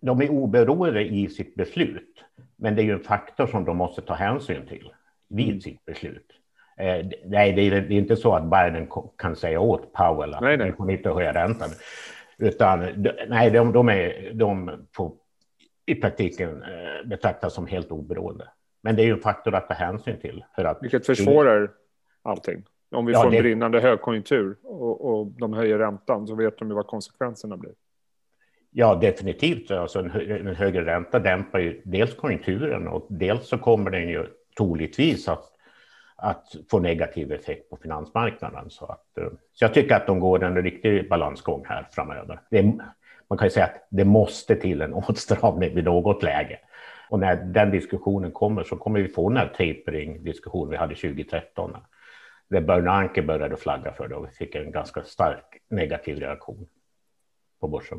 De 0.00 0.22
är 0.22 0.30
oberoende 0.30 1.04
i 1.04 1.28
sitt 1.28 1.54
beslut, 1.54 2.24
men 2.56 2.76
det 2.76 2.82
är 2.82 2.84
ju 2.84 2.92
en 2.92 3.00
faktor 3.00 3.46
som 3.46 3.64
de 3.64 3.76
måste 3.76 4.02
ta 4.02 4.14
hänsyn 4.14 4.66
till 4.66 4.92
vid 5.28 5.48
mm. 5.48 5.60
sitt 5.60 5.84
beslut. 5.84 6.32
Eh, 6.78 7.06
nej, 7.24 7.52
det 7.52 7.62
är, 7.62 7.92
inte 7.92 8.16
så 8.16 8.34
att 8.34 8.50
Biden 8.50 8.88
kan 9.18 9.36
säga 9.36 9.60
åt 9.60 9.92
Powell 9.92 10.34
att 10.34 10.40
nej, 10.40 10.56
nej. 10.56 10.72
får 10.72 10.90
inte 10.90 11.10
höja 11.10 11.34
räntan. 11.34 11.68
Utan 12.38 13.04
nej, 13.28 13.50
de, 13.50 13.72
de, 13.72 13.88
är, 13.88 14.32
de 14.34 14.70
får 14.92 15.12
i 15.86 15.94
praktiken 15.94 16.62
eh, 16.62 17.08
betraktas 17.08 17.54
som 17.54 17.66
helt 17.66 17.90
oberoende. 17.90 18.48
Men 18.82 18.96
det 18.96 19.02
är 19.02 19.06
ju 19.06 19.12
en 19.12 19.20
faktor 19.20 19.54
att 19.54 19.68
ta 19.68 19.74
hänsyn 19.74 20.20
till. 20.20 20.44
För 20.54 20.64
att 20.64 20.78
Vilket 20.82 21.06
försvårar 21.06 21.70
allting. 22.22 22.64
Om 22.90 23.06
vi 23.06 23.12
ja, 23.12 23.18
får 23.18 23.26
en 23.26 23.34
det... 23.34 23.42
brinnande 23.42 23.80
högkonjunktur 23.80 24.56
och, 24.62 25.20
och 25.20 25.26
de 25.26 25.52
höjer 25.52 25.78
räntan 25.78 26.26
så 26.26 26.34
vet 26.34 26.58
de 26.58 26.68
ju 26.68 26.74
vad 26.74 26.86
konsekvenserna 26.86 27.56
blir. 27.56 27.72
Ja, 28.70 28.94
definitivt. 28.94 29.70
Alltså 29.70 29.98
en, 29.98 30.10
en 30.46 30.56
högre 30.56 30.84
ränta 30.84 31.18
dämpar 31.18 31.58
ju 31.58 31.82
dels 31.84 32.14
konjunkturen 32.14 32.88
och 32.88 33.06
dels 33.10 33.48
så 33.48 33.58
kommer 33.58 33.90
den 33.90 34.08
ju 34.08 34.26
troligtvis 34.56 35.28
att, 35.28 35.52
att 36.18 36.54
få 36.70 36.78
negativ 36.78 37.32
effekt 37.32 37.70
på 37.70 37.76
finansmarknaden. 37.76 38.70
Så, 38.70 38.84
att, 38.84 39.18
eh, 39.18 39.28
så 39.52 39.64
jag 39.64 39.74
tycker 39.74 39.94
att 39.94 40.06
de 40.06 40.20
går 40.20 40.44
en 40.44 40.62
riktig 40.62 41.08
balansgång 41.08 41.64
här 41.68 41.88
framöver. 41.90 42.40
Det, 42.50 42.62
man 43.28 43.38
kan 43.38 43.46
ju 43.46 43.50
säga 43.50 43.66
att 43.66 43.86
det 43.90 44.04
måste 44.04 44.56
till 44.56 44.80
en 44.80 44.94
åtstramning 45.08 45.74
vid 45.74 45.84
något 45.84 46.22
läge. 46.22 46.58
Och 47.10 47.18
när 47.18 47.36
den 47.36 47.70
diskussionen 47.70 48.30
kommer 48.30 48.64
så 48.64 48.76
kommer 48.76 49.00
vi 49.00 49.08
få 49.08 49.28
den 49.28 49.38
här 49.38 49.48
tapering-diskussionen 49.48 50.70
vi 50.70 50.76
hade 50.76 50.94
2013. 50.94 51.76
Där 52.48 52.60
Bernanke 52.60 53.22
började 53.22 53.56
flagga 53.56 53.92
för 53.92 54.08
det 54.08 54.14
och 54.14 54.26
vi 54.26 54.30
fick 54.30 54.54
en 54.54 54.70
ganska 54.70 55.02
stark 55.02 55.44
negativ 55.70 56.18
reaktion 56.20 56.66
på 57.60 57.68
börsen. 57.68 57.98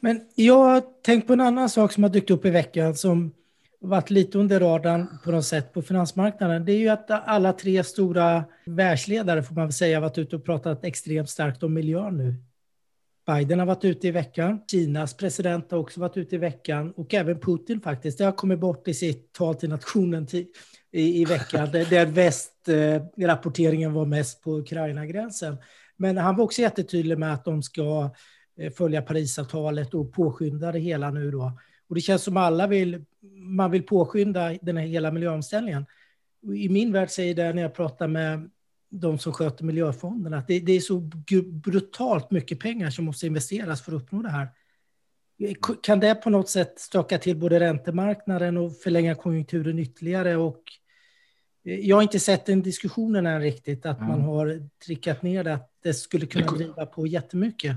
Men 0.00 0.20
jag 0.34 0.58
har 0.58 0.82
tänkt 1.02 1.26
på 1.26 1.32
en 1.32 1.40
annan 1.40 1.68
sak 1.68 1.92
som 1.92 2.02
har 2.02 2.10
dykt 2.10 2.30
upp 2.30 2.44
i 2.44 2.50
veckan 2.50 2.94
som 2.94 3.32
varit 3.82 4.10
lite 4.10 4.38
under 4.38 4.60
radarn 4.60 5.06
på 5.24 5.30
något 5.30 5.44
sätt 5.44 5.72
på 5.72 5.82
finansmarknaden. 5.82 6.64
Det 6.64 6.72
är 6.72 6.78
ju 6.78 6.88
att 6.88 7.10
alla 7.10 7.52
tre 7.52 7.84
stora 7.84 8.44
världsledare 8.66 9.42
får 9.42 9.54
man 9.54 9.64
väl 9.64 9.72
säga 9.72 10.00
varit 10.00 10.18
ute 10.18 10.36
och 10.36 10.44
pratat 10.44 10.84
extremt 10.84 11.30
starkt 11.30 11.62
om 11.62 11.74
miljön 11.74 12.16
nu. 12.16 12.34
Biden 13.26 13.58
har 13.58 13.66
varit 13.66 13.84
ute 13.84 14.08
i 14.08 14.10
veckan. 14.10 14.60
Kinas 14.70 15.16
president 15.16 15.70
har 15.70 15.78
också 15.78 16.00
varit 16.00 16.16
ute 16.16 16.34
i 16.34 16.38
veckan 16.38 16.92
och 16.96 17.14
även 17.14 17.40
Putin 17.40 17.80
faktiskt. 17.80 18.18
Det 18.18 18.24
har 18.24 18.32
kommit 18.32 18.58
bort 18.58 18.88
i 18.88 18.94
sitt 18.94 19.32
tal 19.32 19.54
till 19.54 19.68
nationen 19.68 20.26
i, 20.92 21.20
i 21.20 21.24
veckan 21.24 21.70
där, 21.70 22.06
västrapporteringen 22.06 23.92
var 23.92 24.06
mest 24.06 24.42
på 24.42 24.58
Ukraina-gränsen. 24.58 25.56
Men 25.96 26.16
han 26.16 26.36
var 26.36 26.44
också 26.44 26.62
jättetydlig 26.62 27.18
med 27.18 27.34
att 27.34 27.44
de 27.44 27.62
ska 27.62 28.10
eh, 28.60 28.72
följa 28.72 29.02
Parisavtalet 29.02 29.94
och 29.94 30.12
påskynda 30.12 30.72
det 30.72 30.78
hela 30.78 31.10
nu 31.10 31.30
då. 31.30 31.58
Och 31.92 31.96
det 31.96 32.00
känns 32.00 32.22
som 32.22 32.36
alla 32.36 32.66
vill, 32.66 33.04
man 33.36 33.70
vill 33.70 33.82
påskynda 33.82 34.58
den 34.62 34.76
här 34.76 34.86
hela 34.86 35.10
miljöomställningen. 35.10 35.86
I 36.54 36.68
min 36.68 36.92
värld 36.92 37.10
säger 37.10 37.34
det 37.34 37.52
när 37.52 37.62
jag 37.62 37.74
pratar 37.74 38.08
med 38.08 38.50
de 38.90 39.18
som 39.18 39.32
sköter 39.32 39.64
miljöfonderna, 39.64 40.38
att 40.38 40.46
det, 40.46 40.60
det, 40.60 40.72
är 40.72 40.80
så 40.80 41.00
brutalt 41.44 42.30
mycket 42.30 42.60
pengar 42.60 42.90
som 42.90 43.04
måste 43.04 43.26
investeras 43.26 43.82
för 43.82 43.92
att 43.92 44.02
uppnå 44.02 44.22
det 44.22 44.28
här. 44.28 44.48
Kan 45.82 46.00
det 46.00 46.14
på 46.14 46.30
något 46.30 46.48
sätt 46.48 46.80
stöka 46.80 47.18
till 47.18 47.36
både 47.36 47.60
räntemarknaden 47.60 48.56
och 48.56 48.76
förlänga 48.76 49.14
konjunkturen 49.14 49.78
ytterligare? 49.78 50.36
Och 50.36 50.62
eh, 51.64 51.80
jag 51.80 51.96
har 51.96 52.02
inte 52.02 52.20
sett 52.20 52.46
den 52.46 52.62
diskussionen 52.62 53.26
än 53.26 53.40
riktigt, 53.40 53.86
att 53.86 53.98
mm. 53.98 54.08
man 54.08 54.20
har 54.20 54.68
trickat 54.86 55.22
ner 55.22 55.44
det, 55.44 55.54
att 55.54 55.70
det 55.82 55.94
skulle 55.94 56.26
kunna 56.26 56.46
driva 56.46 56.86
på 56.86 57.06
jättemycket. 57.06 57.76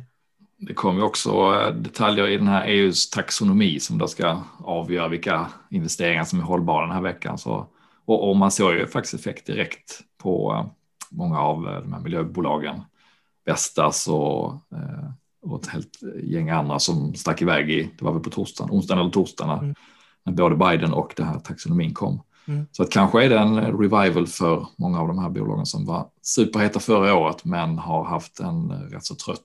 Det 0.58 0.74
kommer 0.74 1.04
också 1.04 1.30
eh, 1.32 1.76
detaljer 1.76 2.28
i 2.28 2.38
den 2.38 2.48
här 2.48 2.68
EUs 2.68 3.10
taxonomi 3.10 3.80
som 3.80 3.98
då 3.98 4.08
ska 4.08 4.42
avgöra 4.58 5.08
vilka 5.08 5.48
investeringar 5.70 6.24
som 6.24 6.40
är 6.40 6.44
hållbara 6.44 6.86
den 6.86 6.96
här 6.96 7.02
veckan. 7.02 7.38
Så, 7.38 7.68
och, 8.06 8.30
och 8.30 8.36
man 8.36 8.52
såg 8.52 8.74
ju 8.74 8.88
faktiskt 8.88 9.14
effekt 9.14 9.48
direkt 9.48 10.02
på 10.18 10.54
eh, 10.54 10.66
många 11.12 11.40
av 11.40 11.68
eh, 11.68 11.82
de 11.82 11.94
här 11.94 12.02
miljöbolagen. 12.02 12.82
Vestas 13.46 14.08
och, 14.08 14.54
och 15.42 15.62
ett 15.62 15.68
helt 15.68 16.00
gäng 16.24 16.50
andra 16.50 16.80
som 16.80 17.16
stack 17.16 17.42
iväg 17.42 17.72
i, 17.72 17.90
det 17.98 18.06
var 18.06 18.12
väl 18.12 18.22
på 18.22 18.30
torsdagen, 18.30 18.72
onsdagen 18.72 19.02
eller 19.02 19.12
torsdagen 19.12 19.60
mm. 19.60 19.76
när 20.24 20.34
både 20.34 20.56
Biden 20.56 20.94
och 20.94 21.14
det 21.16 21.24
här 21.24 21.40
taxonomin 21.40 21.94
kom. 21.94 22.22
Mm. 22.48 22.66
Så 22.72 22.84
att 22.84 22.90
kanske 22.90 23.24
är 23.24 23.30
det 23.30 23.40
en 23.40 23.60
revival 23.60 24.28
för 24.28 24.68
många 24.78 25.02
av 25.02 25.08
de 25.08 25.20
här 25.20 25.30
bolagen 25.30 25.66
som 25.66 25.86
var 25.86 26.08
superheta 26.22 26.80
förra 26.80 27.16
året 27.16 27.46
men 27.46 27.78
har 27.78 28.04
haft 28.04 28.40
en 28.40 28.72
rätt 28.72 29.06
så 29.06 29.16
trött 29.16 29.42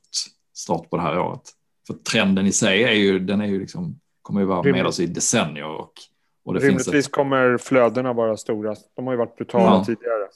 start 0.61 0.91
på 0.91 0.97
det 0.97 1.03
här 1.03 1.19
året. 1.19 1.43
För 1.87 1.95
trenden 1.95 2.47
i 2.47 2.53
sig 2.53 2.85
är 2.85 2.93
ju, 2.93 3.19
den 3.19 3.41
är 3.41 3.47
ju 3.47 3.61
liksom, 3.61 4.01
kommer 4.23 4.41
ju 4.41 4.47
vara 4.47 4.63
med 4.63 4.87
oss 4.87 5.01
i 5.01 5.07
decennier. 5.07 5.65
Och, 5.65 5.93
och 6.45 6.55
det 6.55 6.61
Rimligtvis 6.61 6.93
finns 6.93 7.07
ett... 7.07 7.13
kommer 7.13 7.59
flödena 7.59 8.13
vara 8.13 8.37
stora. 8.37 8.75
De 8.97 9.07
har 9.07 9.13
ju 9.13 9.19
varit 9.19 9.37
brutala 9.37 9.65
ja. 9.65 9.85
tidigare. 9.85 10.29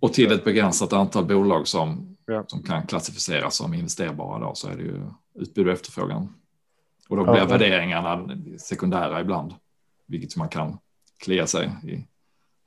Och 0.00 0.12
till 0.12 0.32
ett 0.32 0.44
begränsat 0.44 0.92
antal 0.92 1.24
bolag 1.24 1.68
som, 1.68 2.16
ja. 2.26 2.44
som 2.46 2.62
kan 2.62 2.86
klassificeras 2.86 3.56
som 3.56 3.74
investerbara 3.74 4.38
då, 4.38 4.54
så 4.54 4.68
är 4.68 4.76
det 4.76 4.82
ju 4.82 5.02
utbud 5.34 5.66
och 5.66 5.72
efterfrågan. 5.72 6.34
Och 7.08 7.16
då 7.16 7.24
blir 7.24 7.36
ja. 7.36 7.46
värderingarna 7.46 8.28
sekundära 8.58 9.20
ibland, 9.20 9.54
vilket 10.06 10.36
man 10.36 10.48
kan 10.48 10.78
klia 11.18 11.46
sig 11.46 11.70
i 11.84 12.06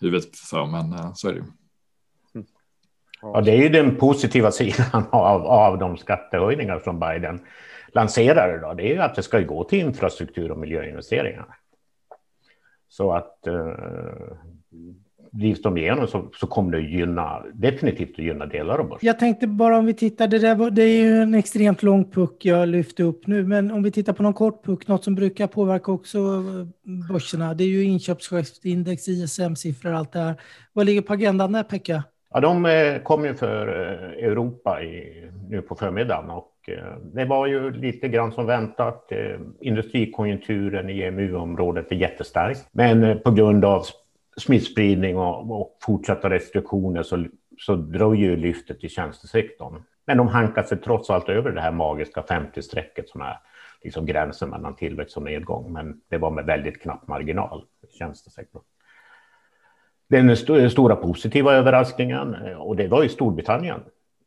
huvudet 0.01 0.37
för, 0.37 0.65
men 0.65 0.93
eh, 0.93 1.13
så 1.13 1.27
är 1.27 1.33
det 1.33 1.39
ju. 1.39 1.45
Ja, 3.23 3.41
det 3.41 3.51
är 3.51 3.57
ju 3.57 3.69
den 3.69 3.95
positiva 3.95 4.51
sidan 4.61 5.05
av, 5.09 5.45
av 5.45 5.77
de 5.77 5.97
skattehöjningar 5.97 6.79
som 6.79 6.99
Biden 6.99 7.39
lanserade. 7.93 8.59
Då. 8.59 8.73
Det 8.73 8.83
är 8.83 8.93
ju 8.93 9.01
att 9.01 9.15
det 9.15 9.23
ska 9.23 9.39
gå 9.39 9.63
till 9.63 9.79
infrastruktur 9.79 10.51
och 10.51 10.57
miljöinvesteringar. 10.57 11.45
Så 12.89 13.13
att 13.13 13.47
eh, 13.47 13.73
drivs 15.31 15.61
de 15.61 15.77
igenom 15.77 16.07
så, 16.07 16.29
så 16.39 16.47
kommer 16.47 16.71
det 16.71 16.81
gynna, 16.81 17.43
definitivt 17.53 18.11
att 18.11 18.25
gynna 18.25 18.45
delar 18.45 18.79
av 18.79 18.89
börsen. 18.89 19.07
Jag 19.07 19.19
tänkte 19.19 19.47
bara 19.47 19.77
om 19.77 19.85
vi 19.85 19.93
tittar, 19.93 20.27
det, 20.27 20.39
där, 20.39 20.71
det 20.71 20.83
är 20.83 21.03
ju 21.03 21.21
en 21.21 21.33
extremt 21.33 21.83
lång 21.83 22.11
puck 22.11 22.45
jag 22.45 22.69
lyfte 22.69 23.03
upp 23.03 23.27
nu, 23.27 23.43
men 23.45 23.71
om 23.71 23.83
vi 23.83 23.91
tittar 23.91 24.13
på 24.13 24.23
någon 24.23 24.33
kort 24.33 24.65
puck, 24.65 24.87
något 24.87 25.03
som 25.03 25.15
brukar 25.15 25.47
påverka 25.47 25.91
också 25.91 26.43
börserna, 27.09 27.53
det 27.53 27.63
är 27.63 27.67
ju 27.67 27.83
inköpschefsindex, 27.83 29.07
ISM-siffror, 29.07 29.93
allt 29.93 30.11
det 30.11 30.19
här. 30.19 30.35
Vad 30.73 30.85
ligger 30.85 31.01
på 31.01 31.13
agendan 31.13 31.51
där, 31.51 31.63
Pekka? 31.63 32.03
Ja, 32.33 32.39
de 32.39 32.65
eh, 32.65 33.01
kom 33.01 33.25
ju 33.25 33.33
för 33.35 33.67
eh, 33.67 34.25
Europa 34.25 34.83
i, 34.83 35.23
nu 35.49 35.61
på 35.61 35.75
förmiddagen 35.75 36.29
och 36.29 36.53
eh, 36.67 36.97
det 37.13 37.25
var 37.25 37.47
ju 37.47 37.71
lite 37.71 38.07
grann 38.07 38.31
som 38.31 38.45
väntat. 38.45 39.11
Industrikonjunkturen 39.61 40.89
i 40.89 41.01
EMU-området 41.01 41.91
är 41.91 41.95
jättestark, 41.95 42.57
men 42.71 43.19
på 43.19 43.31
grund 43.31 43.65
av 43.65 43.83
smittspridning 44.37 45.17
och, 45.17 45.61
och 45.61 45.77
fortsatta 45.81 46.29
restriktioner 46.29 47.03
så, 47.03 47.25
så 47.59 47.75
dröjer 47.75 48.29
ju 48.29 48.35
lyftet 48.35 48.83
i 48.83 48.89
tjänstesektorn. 48.89 49.83
Men 50.05 50.17
de 50.17 50.27
hankar 50.27 50.63
sig 50.63 50.77
trots 50.77 51.09
allt 51.09 51.29
över 51.29 51.51
det 51.51 51.61
här 51.61 51.71
magiska 51.71 52.21
50-strecket 52.21 53.07
som 53.07 53.21
är 53.21 53.39
liksom 53.83 54.05
gränsen 54.05 54.49
mellan 54.49 54.75
tillväxt 54.75 55.17
och 55.17 55.23
nedgång. 55.23 55.73
Men 55.73 56.01
det 56.09 56.17
var 56.17 56.31
med 56.31 56.45
väldigt 56.45 56.81
knapp 56.81 57.07
marginal 57.07 57.65
i 57.93 57.97
tjänstesektorn. 57.97 58.61
Den 60.13 60.29
st 60.29 60.69
stora 60.69 60.95
positiva 60.95 61.53
överraskningen, 61.53 62.35
och 62.57 62.75
det 62.75 62.87
var 62.87 63.03
i 63.03 63.09
Storbritannien, 63.09 63.79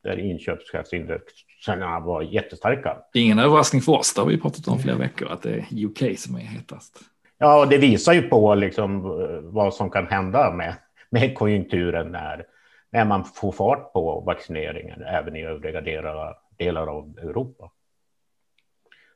där 0.03 0.19
inköpschefsindexerna 0.19 2.01
var 2.01 2.23
jättestarka. 2.23 2.97
Ingen 3.15 3.39
överraskning 3.39 3.83
för 3.83 3.93
oss, 3.93 4.15
det 4.15 4.21
har 4.21 4.29
vi 4.29 4.41
pratat 4.41 4.69
om 4.69 4.79
flera 4.79 4.97
veckor, 4.97 5.29
att 5.29 5.43
det 5.43 5.51
är 5.51 5.85
UK 5.85 6.19
som 6.19 6.35
är 6.35 6.41
hetast. 6.41 6.99
Ja, 7.39 7.67
det 7.67 7.79
visar 7.79 8.13
ju 8.13 8.23
på 8.23 8.55
liksom 8.55 9.05
eh, 9.05 9.41
vad 9.43 9.75
som 9.75 9.91
kan 9.91 10.07
hända 10.07 10.53
med, 10.53 10.75
med 11.11 11.35
konjunkturen 11.35 12.13
när, 12.13 12.45
när 12.93 13.05
man 13.05 13.25
får 13.25 13.53
fart 13.53 13.93
på 13.93 14.21
vaccineringen 14.21 15.03
även 15.03 15.37
i 15.37 15.45
övriga 15.45 15.81
delar, 15.81 16.35
delar 16.59 16.87
av 16.87 17.19
Europa. 17.23 17.71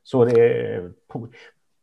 Så 0.03 0.25
det 0.25 0.91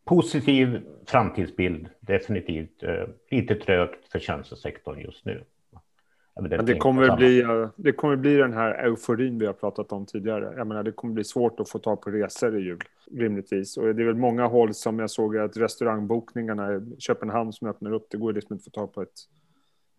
positiv 0.08 0.80
framtidsbild, 1.06 1.88
definitivt. 2.00 2.82
Eh, 2.82 3.08
lite 3.30 3.54
trögt 3.54 4.12
för 4.12 4.18
tjänstesektorn 4.18 4.98
just 5.00 5.24
nu. 5.24 5.44
Men 6.40 6.66
det 6.66 6.74
kommer, 6.74 7.16
bli, 7.16 7.40
eh, 7.40 7.68
det 7.76 7.92
kommer 7.92 8.16
bli 8.16 8.36
den 8.36 8.52
här 8.52 8.74
euforin 8.74 9.38
vi 9.38 9.46
har 9.46 9.52
pratat 9.52 9.92
om 9.92 10.06
tidigare. 10.06 10.54
Jag 10.56 10.66
menar, 10.66 10.82
det 10.82 10.92
kommer 10.92 11.14
bli 11.14 11.24
svårt 11.24 11.60
att 11.60 11.68
få 11.68 11.78
tag 11.78 12.02
på 12.02 12.10
resor 12.10 12.58
i 12.58 12.62
jul, 12.62 12.78
rimligtvis. 13.16 13.76
Och 13.76 13.94
det 13.94 14.02
är 14.02 14.06
väl 14.06 14.14
många 14.14 14.46
håll 14.46 14.74
som 14.74 14.98
jag 14.98 15.10
såg 15.10 15.36
att 15.36 15.56
restaurangbokningarna 15.56 16.74
i 16.74 16.96
Köpenhamn 16.98 17.52
som 17.52 17.68
öppnar 17.68 17.92
upp, 17.92 18.06
det 18.10 18.18
går 18.18 18.32
liksom 18.32 18.54
inte 18.54 18.62
att 18.62 18.74
få 18.74 18.80
tag 18.80 18.94
på 18.94 19.02
ett 19.02 19.18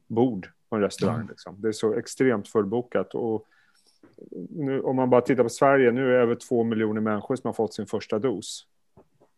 bord 0.08 0.48
på 0.70 0.76
en 0.76 0.82
restaurang. 0.82 1.16
Mm. 1.16 1.28
Liksom. 1.28 1.56
Det 1.62 1.68
är 1.68 1.72
så 1.72 1.94
extremt 1.94 2.48
fullbokat. 2.48 3.16
Och 3.16 3.46
nu, 4.50 4.82
om 4.82 4.96
man 4.96 5.10
bara 5.10 5.22
tittar 5.22 5.44
på 5.44 5.50
Sverige, 5.50 5.92
nu 5.92 6.08
är 6.08 6.12
det 6.12 6.24
över 6.24 6.36
två 6.36 6.64
miljoner 6.64 7.02
människor 7.02 7.36
som 7.36 7.48
har 7.48 7.54
fått 7.54 7.74
sin 7.74 7.88
första 7.88 8.20
dos. 8.20 8.66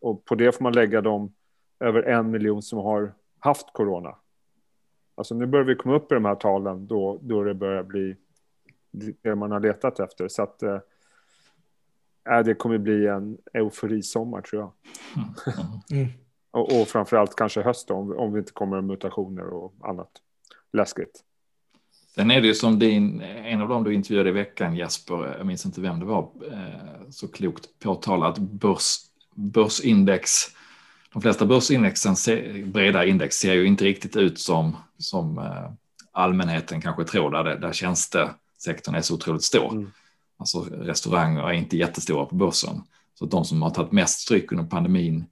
Och 0.02 0.24
på 0.24 0.34
det 0.34 0.56
får 0.56 0.62
man 0.62 0.72
lägga 0.72 1.00
de 1.00 1.32
över 1.80 2.02
en 2.02 2.30
miljon 2.30 2.62
som 2.62 2.78
har 2.78 3.14
haft 3.38 3.72
corona. 3.72 4.16
Alltså 5.14 5.34
nu 5.34 5.46
börjar 5.46 5.64
vi 5.64 5.74
komma 5.74 5.94
upp 5.94 6.12
i 6.12 6.14
de 6.14 6.24
här 6.24 6.34
talen 6.34 6.86
då, 6.86 7.18
då 7.22 7.44
det 7.44 7.54
börjar 7.54 7.82
bli 7.82 8.16
det 9.22 9.34
man 9.34 9.50
har 9.50 9.60
letat 9.60 10.00
efter. 10.00 10.28
Så 10.28 10.42
att 10.42 10.62
äh, 10.62 10.78
det 12.44 12.54
kommer 12.54 12.78
bli 12.78 13.06
en 13.06 13.38
euforisommar 13.52 14.40
tror 14.40 14.62
jag. 14.62 14.72
Mm. 15.90 16.08
och, 16.50 16.80
och 16.80 16.88
framförallt 16.88 17.36
kanske 17.36 17.62
höst 17.62 17.88
då, 17.88 17.94
om, 17.94 18.18
om 18.18 18.32
vi 18.32 18.38
inte 18.38 18.52
kommer 18.52 18.80
mutationer 18.80 19.46
och 19.46 19.74
annat 19.80 20.10
läskigt. 20.72 21.24
Sen 22.14 22.30
är 22.30 22.40
det 22.40 22.46
ju 22.46 22.54
som 22.54 22.78
din, 22.78 23.20
en 23.20 23.60
av 23.60 23.68
dem 23.68 23.84
du 23.84 23.94
intervjuade 23.94 24.28
i 24.28 24.32
veckan, 24.32 24.76
Jesper, 24.76 25.34
jag 25.38 25.46
minns 25.46 25.66
inte 25.66 25.80
vem 25.80 26.00
det 26.00 26.06
var, 26.06 26.30
eh, 26.52 27.10
så 27.10 27.28
klokt 27.28 27.78
påtalat 27.78 28.38
börs, 28.38 28.96
börsindex. 29.34 30.30
De 31.12 31.22
flesta 31.22 31.46
börsindexen, 31.46 32.16
breda 32.66 33.04
index, 33.04 33.36
ser 33.36 33.54
ju 33.54 33.66
inte 33.66 33.84
riktigt 33.84 34.16
ut 34.16 34.38
som, 34.38 34.76
som 34.98 35.38
eh, 35.38 35.70
allmänheten 36.12 36.80
kanske 36.80 37.04
tror, 37.04 37.30
där, 37.30 37.44
det, 37.44 37.58
där 37.58 37.72
tjänstesektorn 37.72 38.94
är 38.94 39.00
så 39.00 39.14
otroligt 39.14 39.42
stor. 39.42 39.72
Mm. 39.72 39.90
Alltså 40.36 40.60
restauranger 40.60 41.42
är 41.42 41.52
inte 41.52 41.76
jättestora 41.76 42.26
på 42.26 42.34
börsen. 42.34 42.82
Så 43.14 43.26
de 43.26 43.44
som 43.44 43.62
har 43.62 43.70
tagit 43.70 43.92
mest 43.92 44.20
stryk 44.20 44.52
under 44.52 44.64
pandemin 44.64 45.24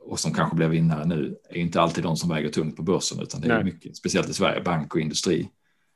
och 0.00 0.20
som 0.20 0.34
kanske 0.34 0.56
blir 0.56 0.68
vinnare 0.68 1.04
nu 1.04 1.36
är 1.50 1.56
inte 1.56 1.80
alltid 1.80 2.04
de 2.04 2.16
som 2.16 2.30
väger 2.30 2.48
tungt 2.48 2.76
på 2.76 2.82
börsen, 2.82 3.20
utan 3.20 3.40
det 3.40 3.48
är 3.48 3.54
Nej. 3.54 3.64
mycket, 3.64 3.96
speciellt 3.96 4.28
i 4.28 4.34
Sverige, 4.34 4.60
bank 4.60 4.94
och 4.94 5.00
industri 5.00 5.48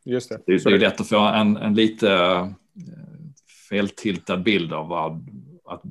Just 0.04 0.28
det. 0.28 0.40
Det, 0.46 0.64
det 0.64 0.74
är 0.74 0.78
lätt 0.78 1.00
att 1.00 1.08
få 1.08 1.18
en, 1.18 1.56
en 1.56 1.74
lite 1.74 2.12
eh, 2.12 2.48
feltiltad 3.68 4.42
bild 4.42 4.72
av 4.72 4.88
vad 4.88 5.28
att, 5.64 5.82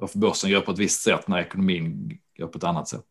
varför 0.00 0.18
börsen 0.18 0.50
gör 0.50 0.60
på 0.60 0.70
ett 0.70 0.78
visst 0.78 1.02
sätt 1.02 1.28
när 1.28 1.38
ekonomin 1.38 2.18
gör 2.38 2.46
på 2.46 2.58
ett 2.58 2.64
annat 2.64 2.88
sätt. 2.88 3.06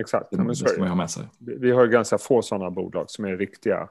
Exakt. 0.00 0.30
Det, 0.30 0.48
det 0.48 0.56
ska 0.56 0.78
man 0.78 0.88
ha 0.88 0.96
med 0.96 1.10
sig. 1.10 1.24
Vi 1.38 1.70
har 1.70 1.86
ganska 1.86 2.18
få 2.18 2.42
sådana 2.42 2.70
bolag 2.70 3.10
som 3.10 3.24
är 3.24 3.36
riktiga 3.36 3.88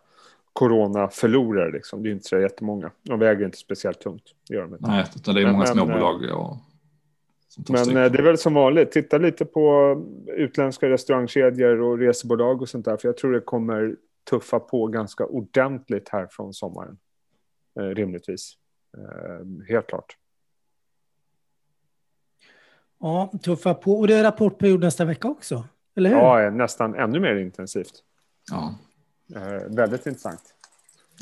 coronaförlorare. 0.54 1.72
Liksom. 1.72 2.04
Det 2.04 2.10
är 2.10 2.12
inte 2.12 2.28
så 2.28 2.40
jättemånga. 2.40 2.92
De 3.04 3.20
väger 3.20 3.46
inte 3.46 3.58
speciellt 3.58 4.00
tungt. 4.00 4.24
Det 4.48 4.56
gör 4.56 4.62
de 4.62 4.74
inte. 4.74 4.88
Nej, 4.88 5.06
utan 5.16 5.36
det 5.36 5.42
är 5.42 5.52
många 5.52 5.66
småbolag. 5.66 6.26
Ja, 6.26 6.60
men 7.70 7.78
stycken. 7.78 8.04
Eh, 8.04 8.12
det 8.12 8.20
är 8.20 8.24
väl 8.24 8.38
som 8.38 8.54
vanligt. 8.54 8.92
Titta 8.92 9.18
lite 9.18 9.46
på 9.46 9.96
utländska 10.28 10.90
restaurangkedjor 10.90 11.82
och 11.82 11.98
resebolag 11.98 12.62
och 12.62 12.70
sånt 12.70 12.86
där. 12.86 12.98
För 12.98 13.08
jag 13.08 13.18
tror 13.18 13.32
det 13.32 13.40
kommer 13.40 13.96
tuffa 14.30 14.60
på 14.60 14.88
ganska 14.88 15.26
ordentligt 15.26 16.10
här 16.10 16.28
från 16.32 16.54
sommaren. 16.54 16.98
Eh, 17.80 17.84
rimligtvis. 17.84 18.54
Eh, 18.98 19.68
helt 19.68 19.88
klart. 19.88 20.18
Ja, 23.00 23.32
tuffa 23.44 23.74
på. 23.74 23.94
Och 23.94 24.08
det 24.08 24.16
är 24.16 24.24
rapportperiod 24.24 24.80
nästa 24.80 25.06
vecka 25.06 25.28
också, 25.28 25.64
eller 25.98 26.10
hur? 26.10 26.18
Ja, 26.18 26.50
nästan 26.50 26.96
ännu 26.96 27.20
mer 27.20 27.36
intensivt. 27.36 27.94
Ja. 28.52 28.74
Eh, 29.36 29.76
väldigt 29.76 30.06
intressant. 30.06 30.42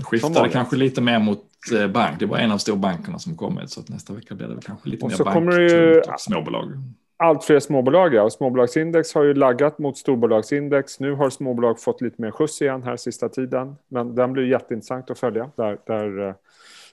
Skiftade 0.04 0.50
kanske 0.50 0.76
lite 0.76 1.02
mer 1.02 1.20
mot 1.20 1.44
eh, 1.74 1.88
bank. 1.88 2.20
Det 2.20 2.26
var 2.26 2.38
en 2.38 2.52
av 2.52 2.58
storbankerna 2.58 3.20
som 3.20 3.38
kommit, 3.38 3.70
så 3.70 3.80
att 3.80 3.90
nästa 3.90 4.14
vecka 4.14 4.36
blir 4.36 4.48
det 4.48 4.62
kanske 4.62 4.90
lite 4.90 5.06
och 5.06 5.12
mer 5.12 5.24
bank 5.24 5.54
ju... 5.54 6.02
småbolag 6.18 6.74
allt 7.18 7.44
fler 7.44 7.60
småbolag. 7.60 8.14
Ja. 8.14 8.24
Och 8.24 8.32
småbolagsindex 8.32 9.14
har 9.14 9.24
ju 9.24 9.34
laggat 9.34 9.80
mot 9.80 9.98
storbolagsindex. 9.98 11.00
Nu 11.00 11.14
har 11.14 11.30
småbolag 11.30 11.80
fått 11.80 12.02
lite 12.02 12.22
mer 12.22 12.32
skjuts 12.32 12.62
igen 12.62 12.84
här 12.84 12.98
sista 12.98 13.30
tiden. 13.30 13.76
Men 13.88 14.16
den 14.16 14.34
blir 14.34 14.44
jätteintressant 14.44 15.12
att 15.12 15.20
följa. 15.20 15.50
Där, 15.56 15.78
där 15.86 16.28
eh, 16.28 16.36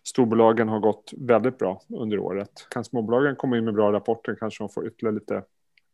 storbolagen 0.05 0.69
har 0.69 0.81
gått 0.81 1.13
väldigt 1.17 1.59
bra 1.59 1.83
under 1.89 2.19
året. 2.19 2.67
Kan 2.71 2.85
småbolagen 2.85 3.37
komma 3.37 3.59
in 3.59 3.65
med 3.65 3.75
bra 3.75 3.93
rapporter 3.93 4.37
kanske 4.41 4.63
de 4.63 4.69
får 4.69 4.87
ytterligare 4.87 5.15
lite 5.15 5.43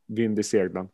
vind 0.07 0.39
i 0.39 0.43
seglen. 0.43 0.89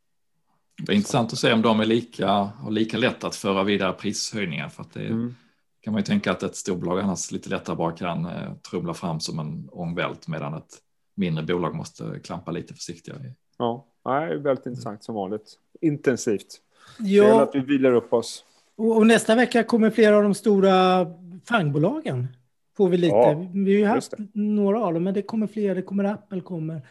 Det 0.82 0.92
är 0.92 0.96
intressant 0.96 1.32
att 1.32 1.38
se 1.38 1.52
om 1.52 1.62
de 1.62 1.80
är 1.80 1.86
lika, 1.86 2.28
har 2.28 2.70
lika 2.70 2.98
lätt 2.98 3.24
att 3.24 3.36
föra 3.36 3.64
vidare 3.64 3.92
prishöjningar. 3.92 4.68
För 4.68 4.82
att 4.82 4.92
det 4.92 5.06
mm. 5.06 5.34
kan 5.80 5.92
man 5.92 6.00
ju 6.00 6.04
tänka 6.04 6.30
att 6.30 6.42
ett 6.42 6.56
storbolag 6.56 7.00
annars 7.00 7.32
lite 7.32 7.50
lättare 7.50 7.76
bara 7.76 7.92
kan 7.92 8.26
eh, 8.26 8.54
trumla 8.70 8.94
fram 8.94 9.20
som 9.20 9.38
en 9.38 9.68
ångvält 9.72 10.28
medan 10.28 10.54
ett 10.54 10.78
mindre 11.14 11.44
bolag 11.44 11.74
måste 11.74 12.20
klampa 12.24 12.50
lite 12.50 12.74
försiktigare. 12.74 13.32
Ja, 13.58 13.86
nej, 14.04 14.38
väldigt 14.38 14.66
intressant 14.66 15.04
som 15.04 15.14
vanligt. 15.14 15.58
Intensivt. 15.80 16.60
Ja. 16.98 17.24
Det 17.24 17.42
att 17.42 17.54
vi 17.54 17.60
vilar 17.60 17.92
upp 17.92 18.12
oss. 18.12 18.44
Och, 18.76 18.96
och, 18.96 19.06
nästa 19.06 19.34
vecka 19.34 19.62
kommer 19.62 19.90
flera 19.90 20.16
av 20.16 20.22
de 20.22 20.34
stora 20.34 21.06
fangbolagen. 21.44 22.28
Får 22.76 22.88
vi 22.88 22.96
lite. 22.96 23.16
Ja, 23.16 23.46
vi 23.52 23.72
har 23.72 23.78
ju 23.78 23.86
haft 23.86 24.12
några 24.32 24.80
av 24.80 24.94
dem, 24.94 25.04
men 25.04 25.14
det 25.14 25.22
kommer 25.22 25.46
fler. 25.46 25.74
Det 25.74 25.82
kommer 25.82 26.04
Apple 26.04 26.40
kommer 26.40 26.88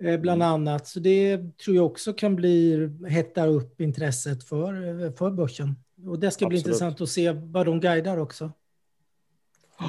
eh, 0.00 0.20
bland 0.20 0.42
mm. 0.42 0.54
annat. 0.54 0.86
Så 0.86 1.00
det 1.00 1.40
tror 1.64 1.76
jag 1.76 1.86
också 1.86 2.12
kan 2.12 2.36
bli 2.36 2.88
hetta 3.08 3.46
upp 3.46 3.80
intresset 3.80 4.44
för, 4.44 5.04
eh, 5.04 5.12
för 5.12 5.30
börsen. 5.30 5.76
Och 6.06 6.18
det 6.18 6.30
ska 6.30 6.46
Absolut. 6.46 6.48
bli 6.48 6.70
intressant 6.70 7.00
att 7.00 7.08
se 7.08 7.32
vad 7.32 7.66
de 7.66 7.80
guidar 7.80 8.16
också. 8.16 8.52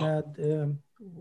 Med, 0.02 0.24
eh, 0.40 0.70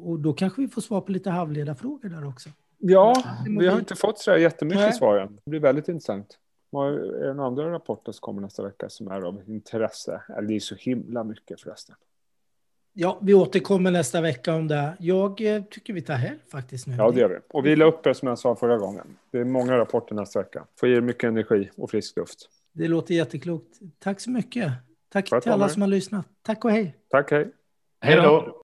och 0.04 0.20
då 0.20 0.32
kanske 0.32 0.62
vi 0.62 0.68
får 0.68 0.80
svar 0.80 1.00
på 1.00 1.12
lite 1.12 1.30
halvledarfrågor 1.30 2.08
där 2.08 2.28
också. 2.28 2.48
Ja, 2.78 3.24
vi 3.58 3.66
har 3.66 3.78
inte 3.78 3.94
fått 3.94 4.18
så 4.18 4.36
jättemycket 4.36 4.80
Nej. 4.80 4.92
svar 4.92 5.18
än. 5.18 5.40
Det 5.44 5.50
blir 5.50 5.60
väldigt 5.60 5.88
intressant. 5.88 6.38
Är 6.72 7.26
det 7.26 7.34
några 7.34 7.46
andra 7.46 7.72
rapporter 7.72 8.12
som 8.12 8.20
kommer 8.20 8.42
nästa 8.42 8.62
vecka 8.62 8.88
som 8.88 9.08
är 9.08 9.20
av 9.20 9.42
intresse? 9.46 10.22
Eller 10.36 10.48
det 10.48 10.56
är 10.56 10.60
så 10.60 10.74
himla 10.74 11.24
mycket 11.24 11.60
förresten. 11.60 11.96
Ja, 12.92 13.18
vi 13.22 13.34
återkommer 13.34 13.90
nästa 13.90 14.20
vecka 14.20 14.54
om 14.54 14.68
det. 14.68 14.96
Jag 14.98 15.40
eh, 15.40 15.62
tycker 15.62 15.92
vi 15.92 16.02
tar 16.02 16.14
helg 16.14 16.38
faktiskt 16.52 16.86
nu. 16.86 16.94
Ja, 16.96 17.10
det 17.10 17.20
gör 17.20 17.28
vi. 17.28 17.36
Och 17.48 17.66
vi 17.66 17.76
la 17.76 17.84
upp 17.84 18.04
det 18.04 18.14
som 18.14 18.28
jag 18.28 18.38
sa 18.38 18.56
förra 18.56 18.78
gången. 18.78 19.16
Det 19.32 19.38
är 19.38 19.44
många 19.44 19.78
rapporter 19.78 20.14
nästa 20.14 20.38
vecka. 20.38 20.64
Får 20.80 20.88
ge 20.88 21.00
mycket 21.00 21.24
energi 21.24 21.70
och 21.76 21.90
frisk 21.90 22.16
luft. 22.16 22.48
Det 22.72 22.88
låter 22.88 23.14
jätteklokt. 23.14 23.78
Tack 23.98 24.20
så 24.20 24.30
mycket. 24.30 24.72
Tack 25.12 25.42
till 25.42 25.52
alla 25.52 25.68
som 25.68 25.82
har 25.82 25.88
lyssnat. 25.88 26.26
Tack 26.42 26.64
och 26.64 26.70
hej. 26.70 26.96
Tack, 27.08 27.30
hej. 27.30 27.48
Hej 28.00 28.16
då. 28.16 28.56